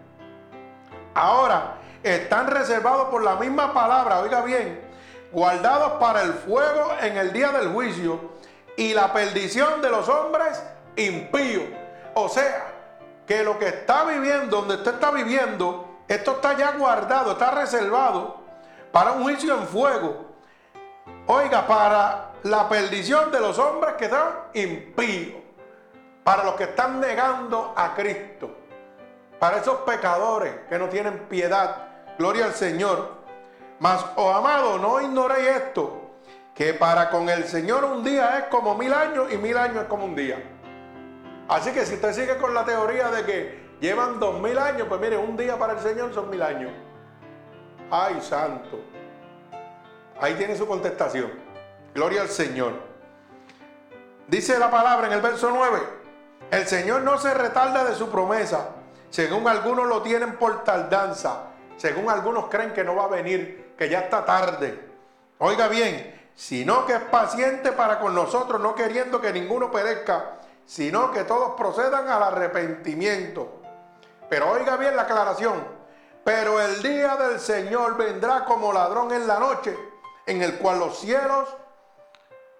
[1.14, 4.80] ahora están reservados por la misma palabra, oiga bien,
[5.30, 8.32] guardados para el fuego en el día del juicio
[8.76, 10.62] y la perdición de los hombres
[10.96, 11.64] impíos.
[12.14, 12.71] O sea,
[13.26, 18.40] que lo que está viviendo, donde usted está viviendo, esto está ya guardado, está reservado
[18.90, 20.26] para un juicio en fuego.
[21.26, 25.40] Oiga, para la perdición de los hombres que están impíos,
[26.24, 28.50] para los que están negando a Cristo,
[29.38, 31.88] para esos pecadores que no tienen piedad.
[32.18, 33.22] Gloria al Señor.
[33.78, 36.12] Mas, oh amado, no ignoréis esto,
[36.54, 39.88] que para con el Señor un día es como mil años y mil años es
[39.88, 40.40] como un día.
[41.52, 44.98] Así que si usted sigue con la teoría de que llevan dos mil años, pues
[44.98, 46.72] mire, un día para el Señor son mil años.
[47.90, 48.80] Ay, santo.
[50.18, 51.30] Ahí tiene su contestación.
[51.94, 52.72] Gloria al Señor.
[54.28, 55.78] Dice la palabra en el verso 9,
[56.52, 58.68] el Señor no se retarda de su promesa,
[59.10, 63.90] según algunos lo tienen por tardanza, según algunos creen que no va a venir, que
[63.90, 64.88] ya está tarde.
[65.36, 71.10] Oiga bien, sino que es paciente para con nosotros, no queriendo que ninguno perezca, sino
[71.10, 73.62] que todos procedan al arrepentimiento.
[74.28, 75.62] Pero oiga bien la aclaración,
[76.24, 79.76] pero el día del Señor vendrá como ladrón en la noche,
[80.26, 81.48] en el cual los cielos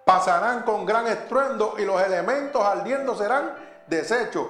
[0.05, 3.55] pasarán con gran estruendo y los elementos ardiendo serán
[3.87, 4.47] deshechos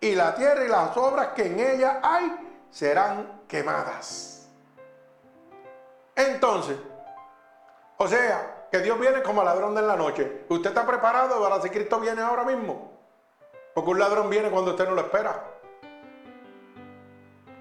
[0.00, 4.48] y la tierra y las obras que en ella hay serán quemadas.
[6.14, 6.76] Entonces,
[7.98, 10.44] o sea, que Dios viene como ladrón de la noche.
[10.48, 12.95] ¿Usted está preparado para si Cristo viene ahora mismo?
[13.76, 15.38] Porque un ladrón viene cuando usted no lo espera.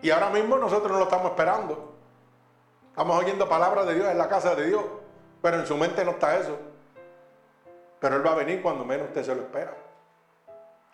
[0.01, 1.93] Y ahora mismo nosotros no lo estamos esperando.
[2.88, 4.82] Estamos oyendo palabras de Dios en la casa de Dios,
[5.41, 6.58] pero en su mente no está eso.
[7.99, 9.73] Pero Él va a venir cuando menos usted se lo espera.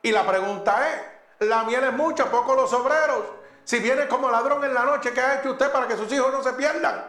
[0.02, 3.24] Y la pregunta es, la miel es mucha, poco los obreros.
[3.64, 6.32] Si viene como ladrón en la noche, ¿qué ha hecho usted para que sus hijos
[6.32, 7.06] no se pierdan?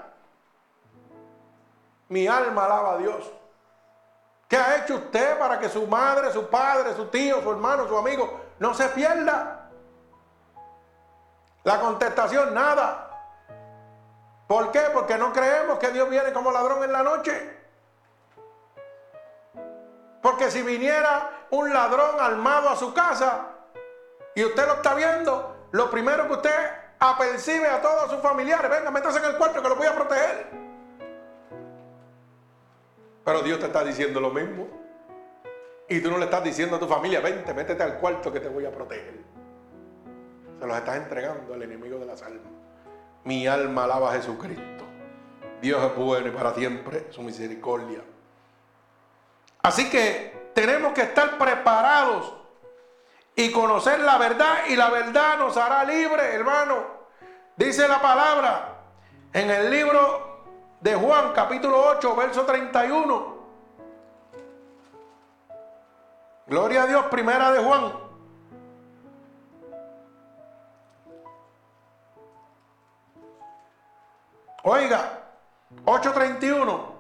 [2.11, 3.33] Mi alma alaba a Dios.
[4.53, 7.97] ¿Qué ha hecho usted para que su madre, su padre, su tío, su hermano, su
[7.97, 9.71] amigo no se pierda?
[11.65, 13.09] La contestación, nada.
[14.47, 14.83] ¿Por qué?
[14.93, 17.63] Porque no creemos que Dios viene como ladrón en la noche.
[20.21, 23.47] Porque si viniera un ladrón armado a su casa
[24.35, 28.91] y usted lo está viendo, lo primero que usted apercibe a todos sus familiares, venga,
[28.91, 30.72] métase en el cuarto que lo voy a proteger.
[33.25, 34.69] Pero Dios te está diciendo lo mismo.
[35.89, 38.49] Y tú no le estás diciendo a tu familia, vente, métete al cuarto que te
[38.49, 39.21] voy a proteger.
[40.59, 42.53] Se los estás entregando al enemigo de las almas.
[43.25, 44.85] Mi alma alaba a Jesucristo.
[45.61, 48.01] Dios es bueno y para siempre su misericordia.
[49.63, 52.35] Así que tenemos que estar preparados
[53.37, 57.03] y conocer la verdad y la verdad nos hará libre, hermano.
[57.57, 58.81] Dice la palabra
[59.33, 60.32] en el libro
[60.83, 63.43] de Juan capítulo 8, verso 31.
[66.49, 67.93] Gloria a Dios, primera de Juan.
[74.65, 75.23] Oiga,
[75.85, 76.93] 8.31.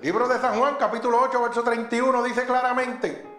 [0.00, 3.37] Libro de San Juan, capítulo 8, verso 31, dice claramente,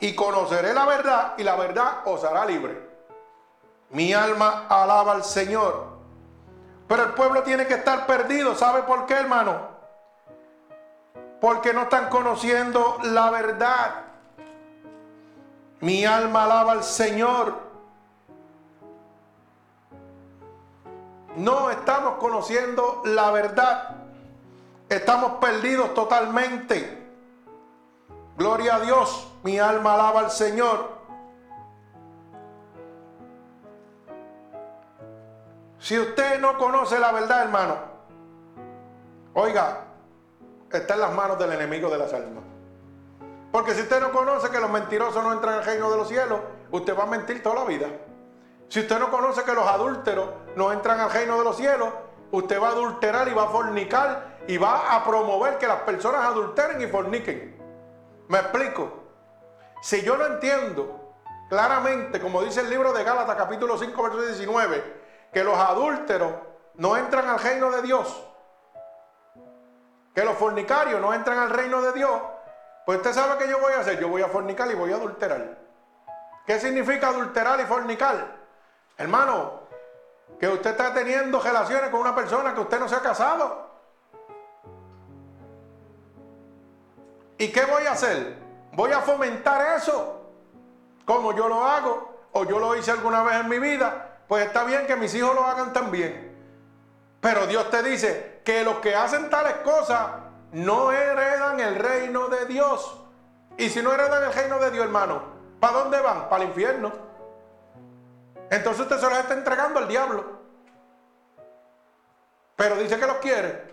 [0.00, 2.88] y conoceré la verdad y la verdad os hará libre.
[3.90, 5.88] Mi alma alaba al Señor.
[6.88, 8.54] Pero el pueblo tiene que estar perdido.
[8.54, 9.68] ¿Sabe por qué, hermano?
[11.40, 14.04] Porque no están conociendo la verdad.
[15.80, 17.54] Mi alma alaba al Señor.
[21.36, 23.96] No estamos conociendo la verdad.
[24.88, 27.08] Estamos perdidos totalmente.
[28.36, 29.29] Gloria a Dios.
[29.42, 31.00] Mi alma alaba al Señor.
[35.78, 37.76] Si usted no conoce la verdad, hermano,
[39.32, 39.86] oiga,
[40.70, 42.44] está en las manos del enemigo de las almas.
[43.50, 46.40] Porque si usted no conoce que los mentirosos no entran al reino de los cielos,
[46.70, 47.88] usted va a mentir toda la vida.
[48.68, 51.88] Si usted no conoce que los adúlteros no entran al reino de los cielos,
[52.30, 56.26] usted va a adulterar y va a fornicar y va a promover que las personas
[56.26, 57.56] adulteren y forniquen.
[58.28, 58.99] ¿Me explico?
[59.80, 61.14] Si yo no entiendo
[61.48, 65.00] claramente, como dice el libro de Gálatas capítulo 5, verso 19,
[65.32, 66.32] que los adúlteros
[66.74, 68.26] no entran al reino de Dios,
[70.14, 72.20] que los fornicarios no entran al reino de Dios,
[72.84, 74.96] pues usted sabe que yo voy a hacer, yo voy a fornicar y voy a
[74.96, 75.58] adulterar.
[76.46, 78.36] ¿Qué significa adulterar y fornicar?
[78.96, 79.60] Hermano,
[80.38, 83.70] que usted está teniendo relaciones con una persona que usted no se ha casado.
[87.38, 88.49] ¿Y qué voy a hacer?
[88.72, 90.22] Voy a fomentar eso,
[91.04, 94.64] como yo lo hago, o yo lo hice alguna vez en mi vida, pues está
[94.64, 96.30] bien que mis hijos lo hagan también.
[97.20, 100.08] Pero Dios te dice que los que hacen tales cosas
[100.52, 102.96] no heredan el reino de Dios.
[103.58, 105.22] Y si no heredan el reino de Dios, hermano,
[105.58, 106.28] ¿para dónde van?
[106.28, 106.92] Para el infierno.
[108.50, 110.40] Entonces usted se los está entregando al diablo.
[112.56, 113.70] Pero dice que los quiere.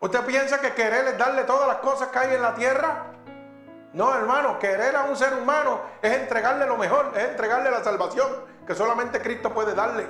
[0.00, 3.09] ¿Usted piensa que querer es darle todas las cosas que hay en la tierra?
[3.92, 8.28] No, hermano, querer a un ser humano es entregarle lo mejor, es entregarle la salvación
[8.66, 10.06] que solamente Cristo puede darle.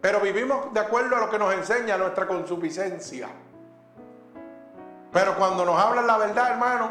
[0.00, 3.28] Pero vivimos de acuerdo a lo que nos enseña nuestra consuficiencia.
[5.12, 6.90] Pero cuando nos hablan la verdad, hermano,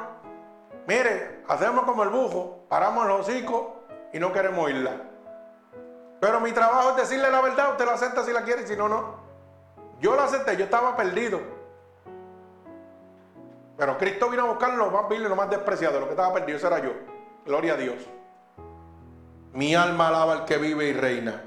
[0.87, 3.65] mire, hacemos como el bujo, paramos los hocicos
[4.13, 4.93] y no queremos oírla.
[6.21, 8.87] Pero mi trabajo es decirle la verdad, usted la acepta si la quiere si no,
[8.87, 9.15] no.
[9.99, 11.39] Yo la acepté, yo estaba perdido.
[13.77, 15.99] Pero Cristo vino a buscar lo más vil y lo más despreciado.
[15.99, 16.91] Lo que estaba perdido, ese era yo.
[17.45, 17.95] Gloria a Dios.
[19.53, 21.41] Mi alma alaba al que vive y reina.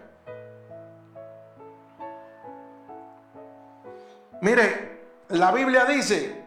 [4.40, 6.44] Mire, la Biblia dice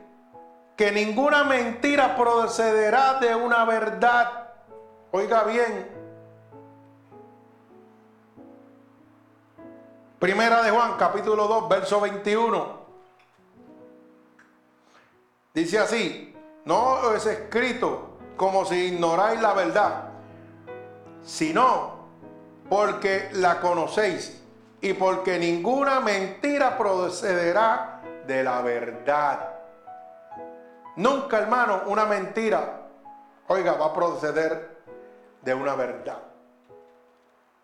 [0.76, 4.52] que ninguna mentira procederá de una verdad.
[5.12, 6.00] Oiga bien.
[10.20, 12.79] Primera de Juan, capítulo 2, verso 21.
[15.54, 16.36] Dice así,
[16.66, 20.04] no es escrito como si ignoráis la verdad,
[21.24, 22.00] sino
[22.70, 24.42] porque la conocéis
[24.80, 29.50] y porque ninguna mentira procederá de la verdad.
[30.96, 32.82] Nunca, hermano, una mentira,
[33.48, 34.78] oiga, va a proceder
[35.42, 36.20] de una verdad.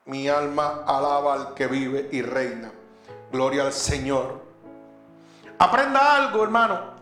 [0.05, 2.71] Mi alma alaba al que vive y reina.
[3.31, 4.41] Gloria al Señor.
[5.59, 6.94] Aprenda algo, hermano.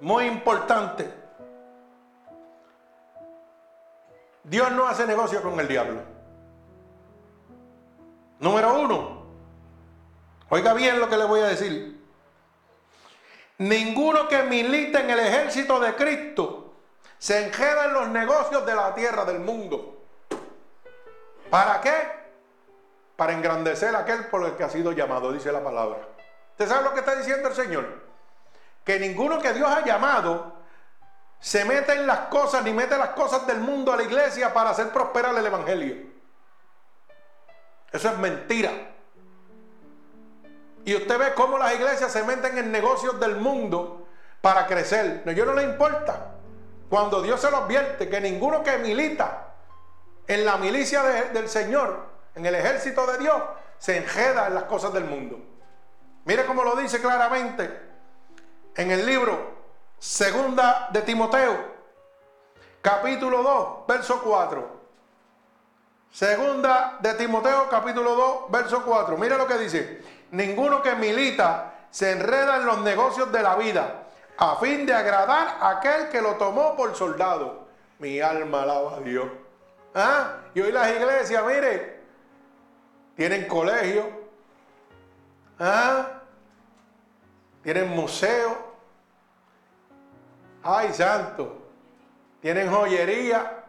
[0.00, 1.12] Muy importante.
[4.44, 6.00] Dios no hace negocio con el diablo.
[8.38, 9.22] Número uno,
[10.48, 12.00] oiga bien lo que le voy a decir.
[13.58, 16.72] Ninguno que milite en el ejército de Cristo
[17.18, 20.06] se enjeda en los negocios de la tierra, del mundo.
[21.50, 21.92] ¿Para qué?
[23.16, 25.98] Para engrandecer a aquel por el que ha sido llamado, dice la palabra.
[26.52, 28.07] ¿Usted sabe lo que está diciendo el Señor?
[28.88, 30.54] Que ninguno que Dios ha llamado
[31.38, 34.70] se mete en las cosas ni mete las cosas del mundo a la iglesia para
[34.70, 35.94] hacer prosperar el Evangelio.
[37.92, 38.70] Eso es mentira.
[40.86, 44.08] Y usted ve cómo las iglesias se meten en negocios del mundo
[44.40, 45.20] para crecer.
[45.26, 46.36] No, yo no le importa.
[46.88, 49.48] Cuando Dios se lo advierte que ninguno que milita
[50.26, 53.36] en la milicia del Señor, en el ejército de Dios,
[53.76, 55.38] se enjeda en las cosas del mundo.
[56.24, 57.87] Mire cómo lo dice claramente
[58.78, 59.58] en el libro
[59.98, 61.56] Segunda de Timoteo,
[62.80, 64.78] capítulo 2, verso 4.
[66.12, 69.18] Segunda de Timoteo, capítulo 2, verso 4.
[69.18, 70.02] Mire lo que dice.
[70.30, 74.04] Ninguno que milita se enreda en los negocios de la vida
[74.36, 77.66] a fin de agradar a aquel que lo tomó por soldado.
[77.98, 79.28] Mi alma alaba a Dios.
[79.92, 80.36] ¿Ah?
[80.54, 82.00] Y hoy las iglesias, mire,
[83.16, 84.08] tienen colegio,
[85.58, 86.06] ¿ah?
[87.64, 88.67] tienen museo,
[90.62, 91.56] Ay, santo.
[92.40, 93.64] Tienen joyería,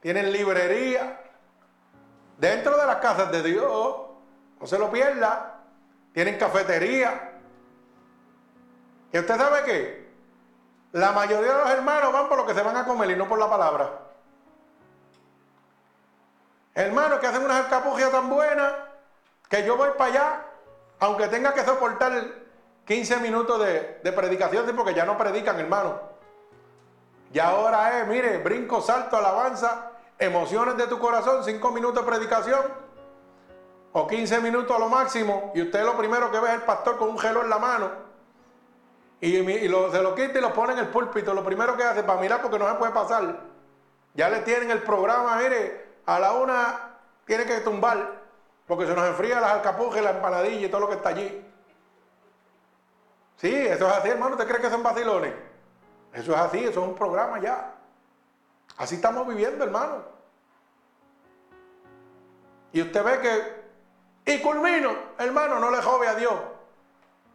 [0.00, 1.20] tienen librería.
[2.38, 3.96] Dentro de las casas de Dios,
[4.60, 5.60] no se lo pierda.
[6.12, 7.32] Tienen cafetería.
[9.12, 10.06] ¿Y usted sabe qué?
[10.92, 13.28] La mayoría de los hermanos van por lo que se van a comer y no
[13.28, 13.90] por la palabra.
[16.74, 18.72] Hermanos que hacen unas alcapugias tan buenas
[19.48, 20.42] que yo voy para allá,
[21.00, 22.12] aunque tenga que soportar
[22.86, 26.00] 15 minutos de, de predicación, porque ya no predican, hermano.
[27.32, 32.60] Y ahora es, mire, brinco, salto, alabanza, emociones de tu corazón, 5 minutos de predicación
[33.92, 35.52] o 15 minutos a lo máximo.
[35.54, 37.90] Y usted lo primero que ve es el pastor con un gelo en la mano.
[39.20, 41.32] Y, se lo quita y lo pone en el púlpito.
[41.32, 43.40] Lo primero que hace para mirar porque no se puede pasar.
[44.14, 48.22] Ya le tienen el programa, mire, a la una tiene que tumbar
[48.66, 51.45] porque se nos enfría las alcapujas, la empanadilla y todo lo que está allí.
[53.36, 54.34] Sí, eso es así, hermano.
[54.34, 55.32] ¿Usted cree que son vacilones?
[56.12, 57.74] Eso es así, eso es un programa ya.
[58.78, 60.02] Así estamos viviendo, hermano.
[62.72, 66.34] Y usted ve que, y culmino, hermano, no le jove a Dios.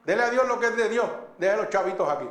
[0.06, 1.08] Dele a Dios lo que es de Dios.
[1.38, 2.28] Deje a los chavitos aquí.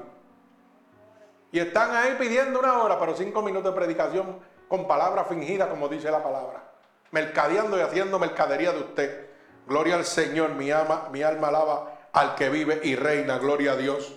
[1.53, 5.89] Y están ahí pidiendo una hora, pero cinco minutos de predicación con palabras fingidas, como
[5.89, 6.63] dice la palabra.
[7.11, 9.31] Mercadeando y haciendo mercadería de usted.
[9.67, 13.77] Gloria al Señor, mi, ama, mi alma alaba al que vive y reina, gloria a
[13.77, 14.15] Dios.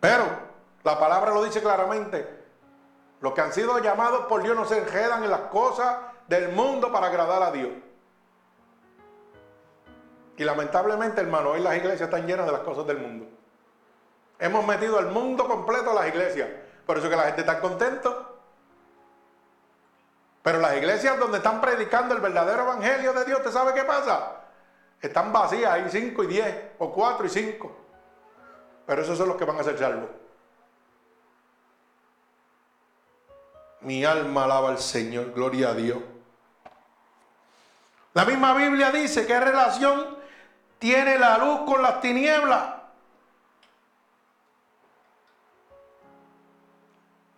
[0.00, 0.24] Pero
[0.82, 2.38] la palabra lo dice claramente.
[3.20, 5.96] Los que han sido llamados por Dios no se enredan en las cosas
[6.26, 7.70] del mundo para agradar a Dios.
[10.38, 13.26] Y lamentablemente, hermano, hoy las iglesias están llenas de las cosas del mundo.
[14.38, 16.48] Hemos metido el mundo completo a las iglesias.
[16.86, 18.10] Por eso que la gente está contenta.
[20.42, 24.39] Pero las iglesias donde están predicando el verdadero evangelio de Dios, ¿usted sabe qué pasa?
[25.00, 27.74] Están vacías, hay cinco y diez, o cuatro y cinco.
[28.86, 30.10] Pero esos son los que van a ser salvos.
[33.82, 35.98] Mi alma alaba al Señor, gloria a Dios.
[38.12, 40.18] La misma Biblia dice qué relación
[40.78, 42.74] tiene la luz con las tinieblas.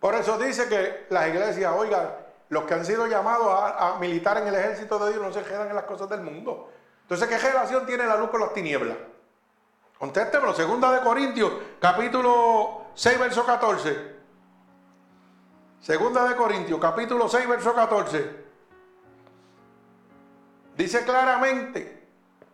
[0.01, 2.09] Por eso dice que las iglesias, oigan,
[2.49, 3.47] los que han sido llamados
[3.77, 6.72] a militar en el ejército de Dios no se quedan en las cosas del mundo.
[7.03, 8.97] Entonces, ¿qué relación tiene la luz con las tinieblas?
[9.97, 14.13] Contéstemelo, segunda de Corintios, capítulo 6, verso 14.
[15.79, 18.43] Segunda de Corintios, capítulo 6, verso 14.
[20.75, 22.07] Dice claramente,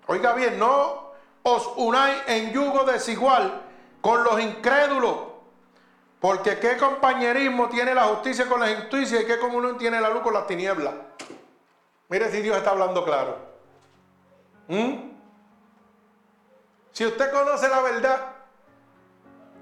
[0.07, 1.11] oiga bien, no
[1.43, 3.61] os unáis en yugo desigual
[4.01, 5.15] con los incrédulos,
[6.19, 10.21] porque qué compañerismo tiene la justicia con la injusticia y qué comunión tiene la luz
[10.21, 10.93] con las tinieblas.
[12.09, 13.48] Mire si Dios está hablando claro.
[14.69, 15.09] ¿Mm?
[16.91, 18.19] Si usted conoce la verdad,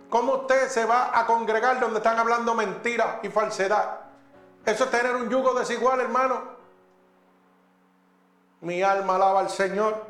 [0.09, 4.01] ¿cómo usted se va a congregar donde están hablando mentira y falsedad?
[4.65, 6.41] Eso es tener un yugo desigual, hermano.
[8.61, 10.03] Mi alma alaba al Señor.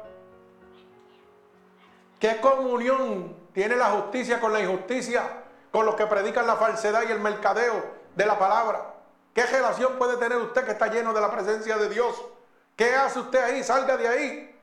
[2.20, 5.44] ¿Qué comunión tiene la justicia con la injusticia?
[5.72, 7.86] Con los que predican la falsedad y el mercadeo
[8.16, 8.96] de la palabra.
[9.36, 12.20] ¿Qué relación puede tener usted que está lleno de la presencia de Dios?
[12.76, 13.64] ¿Qué hace usted ahí?
[13.64, 14.57] Salga de ahí.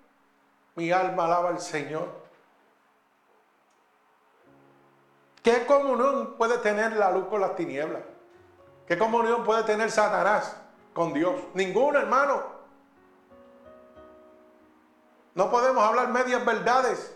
[0.75, 2.09] Mi alma alaba al Señor.
[5.43, 8.03] ¿Qué comunión puede tener la luz con las tinieblas?
[8.87, 10.57] ¿Qué comunión puede tener Satanás
[10.93, 11.35] con Dios?
[11.55, 12.43] Ninguna, hermano.
[15.35, 17.15] No podemos hablar medias verdades.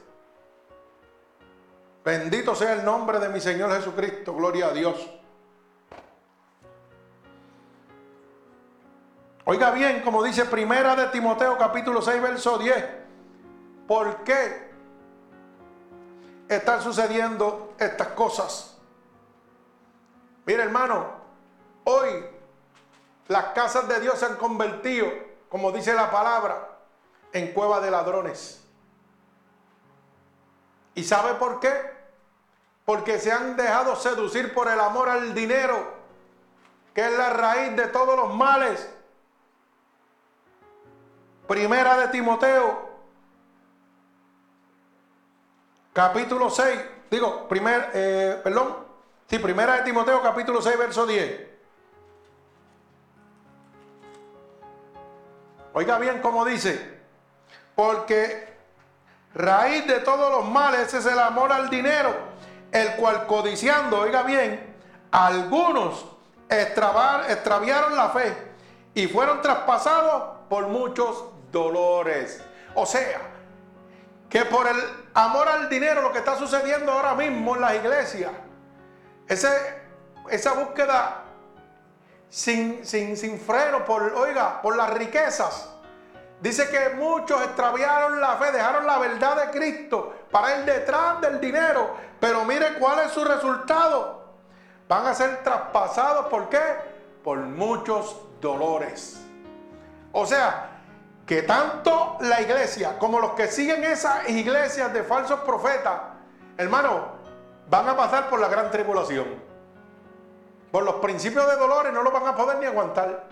[2.05, 4.35] Bendito sea el nombre de mi Señor Jesucristo.
[4.35, 5.11] Gloria a Dios.
[9.45, 12.98] Oiga bien, como dice Primera de Timoteo capítulo 6, verso 10.
[13.89, 14.71] ¿Por qué
[16.47, 18.77] están sucediendo estas cosas?
[20.45, 21.07] Mire hermano,
[21.85, 22.27] hoy
[23.29, 25.09] las casas de Dios se han convertido,
[25.49, 26.69] como dice la palabra,
[27.33, 28.63] en cueva de ladrones.
[30.95, 31.73] ¿Y sabe por qué?
[32.85, 35.95] Porque se han dejado seducir por el amor al dinero,
[36.95, 38.87] que es la raíz de todos los males.
[41.47, 42.88] Primera de Timoteo,
[45.93, 46.81] capítulo 6,
[47.11, 48.77] digo, primer, eh, perdón,
[49.29, 51.49] sí, primera de Timoteo, capítulo 6, verso 10.
[55.75, 57.01] Oiga bien cómo dice,
[57.75, 58.57] porque
[59.35, 62.15] raíz de todos los males es el amor al dinero,
[62.73, 64.77] el cual codiciando, oiga bien,
[65.11, 66.05] algunos
[66.49, 68.35] extraviaron la fe
[68.95, 72.43] y fueron traspasados por muchos dolores.
[72.75, 73.21] O sea,
[74.29, 74.77] que por el
[75.19, 78.31] amor al dinero, lo que está sucediendo ahora mismo en las iglesias,
[79.27, 81.25] esa búsqueda
[82.29, 85.71] sin, sin, sin freno por, oiga, por las riquezas.
[86.41, 91.41] Dice que muchos extraviaron la fe, dejaron la verdad de Cristo para ir detrás del
[91.41, 91.97] dinero.
[92.21, 94.23] Pero mire cuál es su resultado.
[94.87, 96.63] Van a ser traspasados, ¿por qué?
[97.25, 99.21] Por muchos dolores.
[100.13, 100.78] O sea,
[101.29, 106.01] que tanto la iglesia como los que siguen esas iglesias de falsos profetas,
[106.57, 107.09] hermano,
[107.69, 109.27] van a pasar por la gran tribulación.
[110.73, 113.27] Por los principios de dolores no lo van a poder ni aguantar.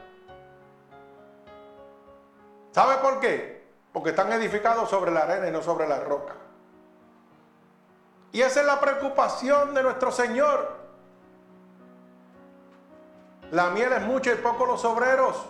[2.72, 3.66] ¿Sabe por qué?
[3.94, 6.34] Porque están edificados sobre la arena y no sobre la roca.
[8.30, 10.76] Y esa es la preocupación de nuestro Señor.
[13.52, 15.46] La miel es mucha y poco los obreros.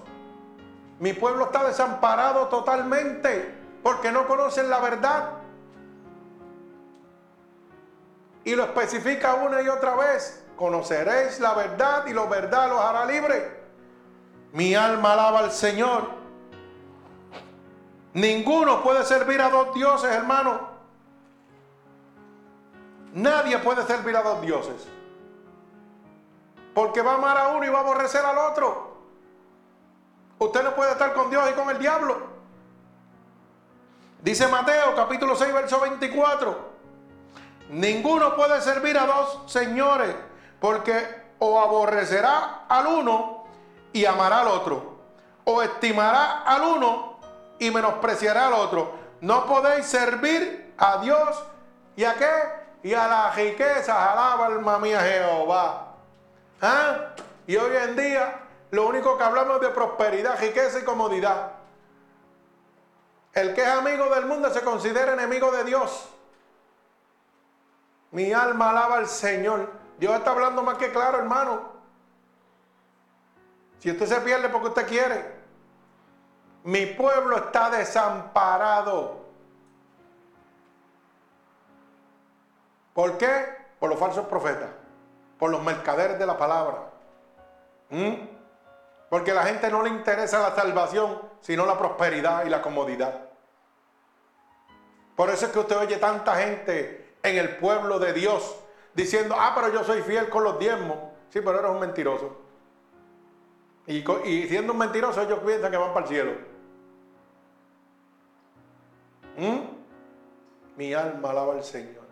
[0.99, 5.31] Mi pueblo está desamparado totalmente porque no conocen la verdad.
[8.45, 10.45] Y lo especifica una y otra vez.
[10.57, 13.61] Conoceréis la verdad y la verdad los hará libre.
[14.53, 16.09] Mi alma alaba al Señor.
[18.15, 20.69] Ninguno puede servir a dos dioses, hermano.
[23.13, 24.89] Nadie puede servir a dos dioses.
[26.75, 28.96] Porque va a amar a uno y va a aborrecer al otro.
[30.39, 32.37] Usted no puede estar con Dios y con el diablo.
[34.23, 36.77] Dice Mateo capítulo 6, verso 24.
[37.71, 40.15] Ninguno puede servir a dos señores,
[40.61, 43.45] porque o aborrecerá al uno
[43.93, 44.99] y amará al otro,
[45.45, 47.19] o estimará al uno
[47.59, 48.93] y menospreciará al otro.
[49.21, 51.43] No podéis servir a Dios
[51.97, 52.89] y a qué?
[52.89, 55.95] Y a las riquezas, alaba alma mía Jehová.
[56.61, 57.15] ¿Ah?
[57.47, 61.53] Y hoy en día lo único que hablamos es de prosperidad, riqueza y comodidad.
[63.33, 66.09] El que es amigo del mundo se considera enemigo de Dios.
[68.11, 69.71] Mi alma alaba al Señor.
[69.99, 71.77] Dios está hablando más que claro, hermano.
[73.79, 75.37] Si usted se pierde porque usted quiere.
[76.65, 79.27] Mi pueblo está desamparado.
[82.95, 83.67] ¿Por qué?
[83.79, 84.71] Por los falsos profetas.
[85.39, 86.91] Por los mercaderes de la palabra.
[87.91, 88.36] ¿Mm?
[89.09, 93.31] Porque a la gente no le interesa la salvación, sino la prosperidad y la comodidad.
[95.15, 98.57] Por eso es que usted oye tanta gente en el pueblo de Dios
[98.95, 100.97] diciendo, ah, pero yo soy fiel con los diezmos.
[101.31, 102.37] Sí, pero eres un mentiroso.
[103.87, 104.03] Y,
[104.49, 106.33] siendo un mentiroso, ellos piensan que van para el cielo.
[109.37, 109.61] ¿Mm?
[110.77, 112.05] Mi alma alaba al Señor.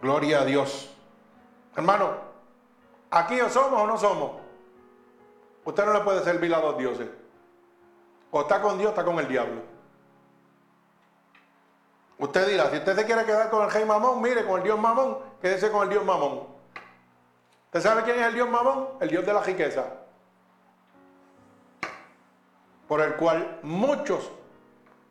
[0.00, 0.94] Gloria a Dios.
[1.76, 2.14] Hermano,
[3.10, 4.32] aquí o somos o no somos.
[5.64, 7.08] Usted no le puede servir a dos dioses.
[8.30, 9.62] O está con Dios está con el diablo.
[12.18, 14.78] Usted dirá, si usted se quiere quedar con el rey mamón, mire, con el dios
[14.78, 16.46] mamón, quédese con el dios mamón.
[17.66, 18.88] ¿Usted sabe quién es el dios mamón?
[19.00, 19.84] El dios de la riqueza.
[22.86, 24.30] Por el cual muchos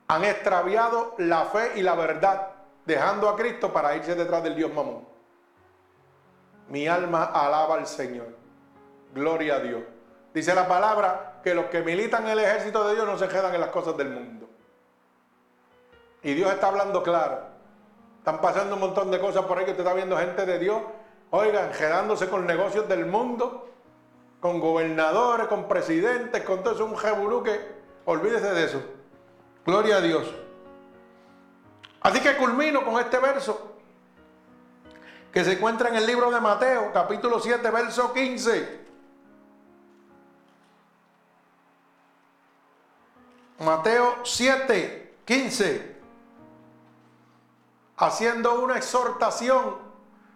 [0.07, 2.49] han extraviado la fe y la verdad,
[2.85, 5.08] dejando a Cristo para irse detrás del dios mamón.
[6.69, 8.27] Mi alma alaba al Señor.
[9.13, 9.81] Gloria a Dios.
[10.33, 13.53] Dice la palabra que los que militan en el ejército de Dios no se quedan
[13.53, 14.47] en las cosas del mundo.
[16.21, 17.39] Y Dios está hablando claro.
[18.19, 20.81] Están pasando un montón de cosas por ahí que usted está viendo gente de Dios,
[21.31, 23.69] oigan, quedándose con negocios del mundo,
[24.39, 27.59] con gobernadores, con presidentes, con todo eso, un jebulú que
[28.05, 28.81] olvídese de eso.
[29.65, 30.31] Gloria a Dios.
[32.01, 33.68] Así que culmino con este verso
[35.31, 38.79] que se encuentra en el libro de Mateo, capítulo 7, verso 15.
[43.59, 45.99] Mateo 7, 15.
[47.97, 49.77] Haciendo una exhortación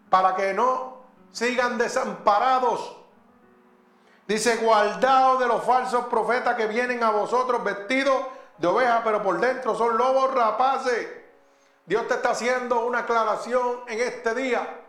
[0.10, 0.98] para que no
[1.32, 2.98] sigan desamparados.
[4.28, 8.26] Dice, guardaos de los falsos profetas que vienen a vosotros vestidos
[8.58, 11.08] de oveja, pero por dentro son lobos rapaces.
[11.86, 14.83] Dios te está haciendo una aclaración en este día.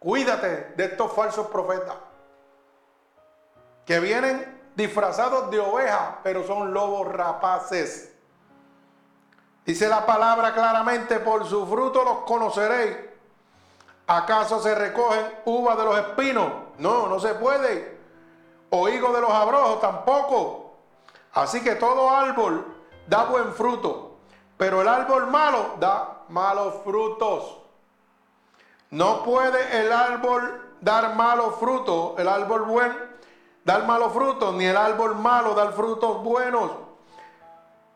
[0.00, 1.94] Cuídate de estos falsos profetas
[3.84, 8.16] que vienen disfrazados de oveja, pero son lobos rapaces.
[9.66, 12.96] Dice la palabra claramente, por su fruto los conoceréis.
[14.06, 16.50] ¿Acaso se recogen uvas de los espinos?
[16.78, 18.00] No, no se puede.
[18.70, 20.76] O higos de los abrojos tampoco.
[21.34, 22.74] Así que todo árbol
[23.06, 24.16] da buen fruto,
[24.56, 27.59] pero el árbol malo da malos frutos.
[28.90, 33.10] No puede el árbol dar malos frutos, el árbol buen
[33.64, 36.72] dar malos frutos, ni el árbol malo dar frutos buenos.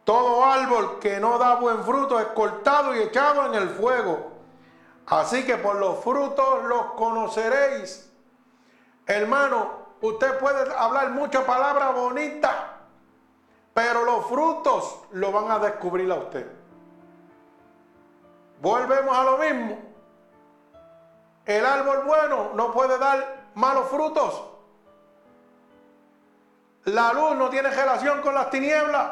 [0.05, 4.33] Todo árbol que no da buen fruto es cortado y echado en el fuego.
[5.07, 8.11] Así que por los frutos los conoceréis.
[9.07, 9.71] Hermano,
[10.01, 12.77] usted puede hablar mucha palabra bonita,
[13.73, 16.47] pero los frutos lo van a descubrir a usted.
[18.61, 19.94] Volvemos a lo mismo.
[21.47, 24.51] El árbol bueno no puede dar malos frutos.
[26.85, 29.11] La luz no tiene relación con las tinieblas.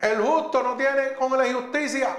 [0.00, 2.16] El justo no tiene con la injusticia.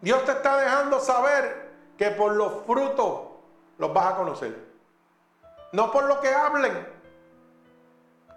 [0.00, 3.20] Dios te está dejando saber que por los frutos
[3.78, 4.66] los vas a conocer.
[5.72, 6.94] No por lo que hablen.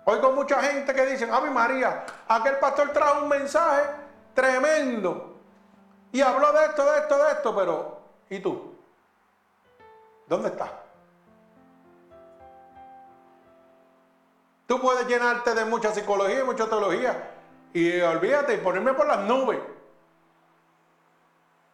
[0.06, 3.84] Oigo mucha gente que dicen, Ave María, aquel pastor trajo un mensaje
[4.34, 5.36] tremendo.
[6.12, 7.99] Y habló de esto, de esto, de esto, pero
[8.30, 8.76] ¿Y tú?
[10.28, 10.70] ¿Dónde estás?
[14.68, 17.32] Tú puedes llenarte de mucha psicología y mucha teología
[17.74, 19.60] y olvídate y ponerme por las nubes.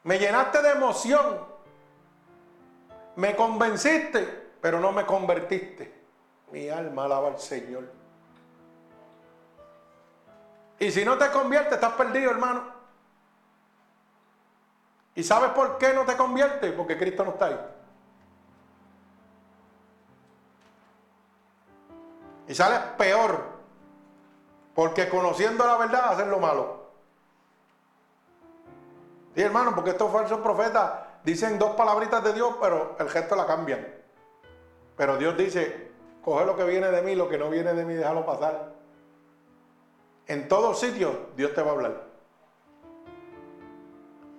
[0.04, 1.40] Me llenaste de emoción.
[3.18, 5.94] Me convenciste, pero no me convertiste.
[6.52, 7.84] Mi alma alaba al Señor.
[10.80, 12.75] Y si no te conviertes, estás perdido, hermano.
[15.16, 16.72] ¿Y sabes por qué no te convierte?
[16.74, 17.60] Porque Cristo no está ahí.
[22.48, 23.56] Y sales peor.
[24.76, 26.86] Porque conociendo la verdad hacen lo malo.
[29.34, 30.92] Sí, hermano, porque estos falsos profetas
[31.24, 33.86] dicen dos palabritas de Dios, pero el gesto la cambian.
[34.98, 35.92] Pero Dios dice,
[36.22, 38.74] coge lo que viene de mí, lo que no viene de mí, déjalo pasar.
[40.28, 42.05] En todos sitios Dios te va a hablar.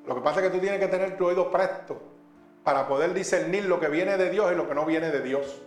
[0.06, 2.00] Lo que pasa es que tú tienes que tener tu oído presto
[2.62, 5.60] para poder discernir lo que viene de Dios y lo que no viene de Dios.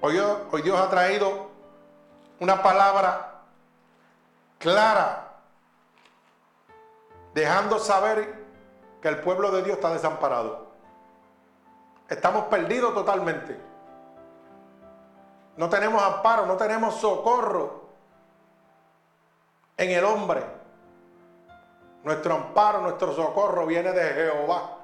[0.00, 1.48] Hoy, hoy Dios ha traído
[2.40, 3.42] una palabra
[4.58, 5.36] clara,
[7.34, 8.44] dejando saber
[9.02, 10.68] que el pueblo de Dios está desamparado.
[12.08, 13.58] Estamos perdidos totalmente.
[15.56, 17.88] No tenemos amparo, no tenemos socorro
[19.76, 20.57] en el hombre.
[22.08, 24.78] Nuestro amparo, nuestro socorro viene de Jehová.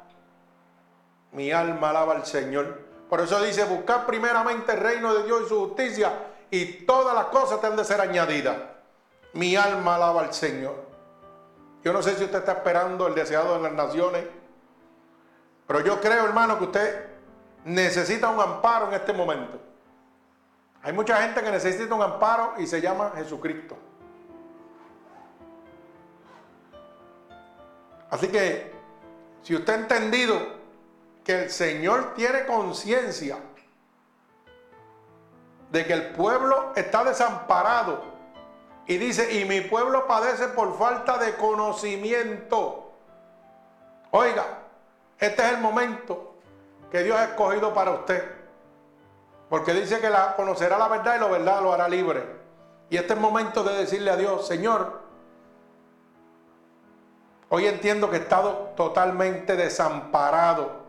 [1.33, 2.83] Mi alma alaba al Señor.
[3.09, 6.13] Por eso dice, buscar primeramente el reino de Dios y su justicia
[6.51, 8.59] y todas las cosas tendrán de ser añadidas.
[9.33, 10.75] Mi alma alaba al Señor.
[11.83, 14.27] Yo no sé si usted está esperando el deseado de las naciones,
[15.67, 17.07] pero yo creo, hermano, que usted
[17.65, 19.59] necesita un amparo en este momento.
[20.83, 23.79] Hay mucha gente que necesita un amparo y se llama Jesucristo.
[28.15, 28.71] Así que,
[29.43, 30.39] si usted ha entendido
[31.25, 33.39] que el Señor tiene conciencia
[35.73, 38.05] de que el pueblo está desamparado
[38.87, 42.93] y dice, y mi pueblo padece por falta de conocimiento.
[44.13, 44.61] Oiga,
[45.19, 46.37] este es el momento
[46.93, 48.33] que Dios ha escogido para usted.
[49.51, 52.25] Porque dice que la, conocerá la verdad y la verdad lo hará libre.
[52.91, 55.04] Y este es el momento de decirle a Dios, Señor,
[57.49, 60.85] Hoy entiendo que he estado totalmente desamparado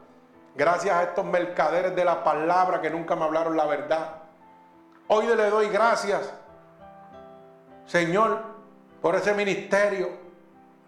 [0.55, 4.21] gracias a estos mercaderes de la palabra que nunca me hablaron la verdad.
[5.07, 6.33] Hoy le doy gracias,
[7.85, 8.41] Señor,
[9.01, 10.25] por ese ministerio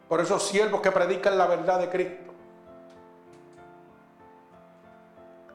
[0.07, 2.33] por esos siervos que predican la verdad de Cristo.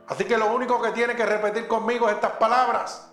[0.08, 3.10] Así que lo único que tiene que repetir conmigo es estas palabras.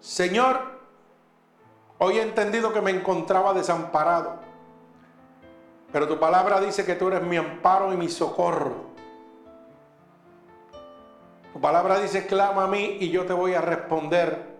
[0.00, 0.60] Señor,
[1.98, 4.36] hoy he entendido que me encontraba desamparado,
[5.96, 8.74] pero tu palabra dice que tú eres mi amparo y mi socorro.
[11.54, 14.58] Tu palabra dice, clama a mí y yo te voy a responder.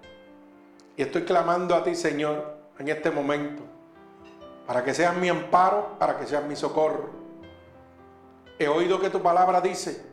[0.97, 3.62] Y estoy clamando a ti, Señor, en este momento,
[4.66, 7.11] para que seas mi amparo, para que seas mi socorro.
[8.59, 10.07] He oído que tu palabra dice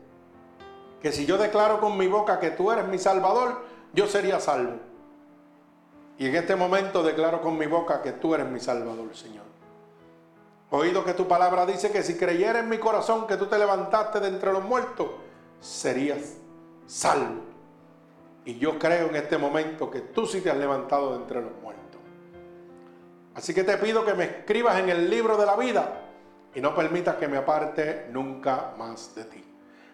[1.02, 3.64] que si yo declaro con mi boca que tú eres mi Salvador,
[3.94, 4.74] yo sería salvo.
[6.18, 9.53] Y en este momento declaro con mi boca que tú eres mi Salvador, Señor.
[10.76, 14.20] Oído que tu palabra dice que si creyera en mi corazón que tú te levantaste
[14.20, 15.08] de entre los muertos,
[15.60, 16.38] serías
[16.88, 17.44] salvo.
[18.44, 21.52] Y yo creo en este momento que tú sí te has levantado de entre los
[21.62, 22.02] muertos.
[23.36, 26.10] Así que te pido que me escribas en el libro de la vida
[26.56, 29.46] y no permitas que me aparte nunca más de ti.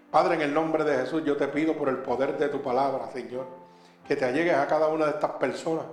[0.10, 3.12] Padre, en el nombre de Jesús, yo te pido por el poder de tu palabra,
[3.12, 3.48] Señor,
[4.08, 5.84] que te allegues a cada una de estas personas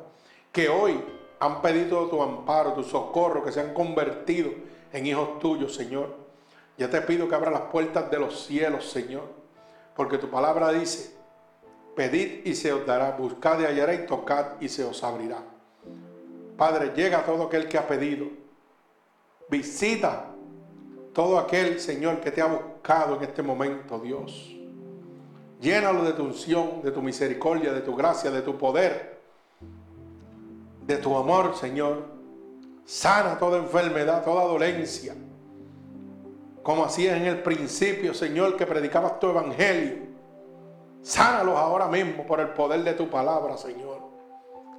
[0.53, 1.03] que hoy
[1.41, 4.53] han pedido tu amparo, tu socorro, que se han convertido
[4.93, 6.15] en hijos tuyos, Señor.
[6.79, 9.47] Yo te pido que abra las puertas de los cielos, Señor
[9.97, 11.17] porque tu palabra dice,
[11.97, 15.43] pedid y se os dará, buscad y hallaréis, tocad y se os abrirá.
[16.57, 18.27] Padre, llega todo aquel que ha pedido.
[19.49, 20.27] Visita
[21.15, 24.55] todo aquel, Señor, que te ha buscado en este momento, Dios.
[25.61, 29.19] Llénalo de tu unción, de tu misericordia, de tu gracia, de tu poder,
[30.87, 32.16] de tu amor, Señor.
[32.87, 35.15] Sana toda enfermedad, toda dolencia
[36.67, 39.99] como hacías en el principio, Señor, que predicabas tu evangelio.
[41.01, 44.01] Sánalos ahora mismo por el poder de tu palabra, Señor.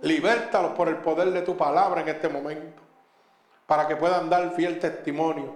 [0.02, 2.82] Libértalos por el poder de tu palabra en este momento,
[3.66, 5.54] para que puedan dar fiel testimonio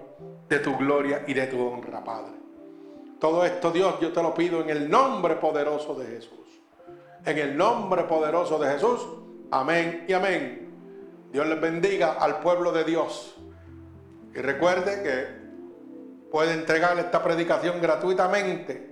[0.48, 2.32] de tu gloria y de tu honra, Padre.
[3.20, 6.62] Todo esto, Dios, yo te lo pido en el nombre poderoso de Jesús.
[7.26, 9.06] En el nombre poderoso de Jesús.
[9.50, 10.61] Amén y amén.
[11.32, 13.34] Dios les bendiga al pueblo de Dios.
[14.34, 18.90] Y recuerde que puede entregar esta predicación gratuitamente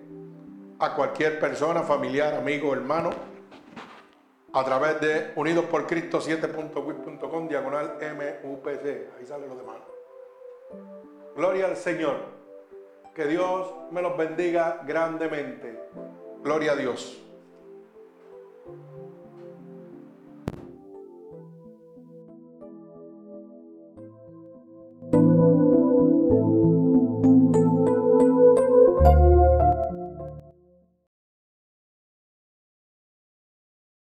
[0.79, 3.11] a cualquier persona, familiar, amigo, hermano,
[4.55, 7.99] a través de Unidos por Cristo 7.wit.com, diagonal
[8.43, 8.87] MUPC.
[9.19, 9.77] Ahí sale lo demás.
[11.37, 12.41] Gloria al Señor.
[13.15, 15.79] Que Dios me los bendiga grandemente.
[16.43, 17.21] Gloria a Dios.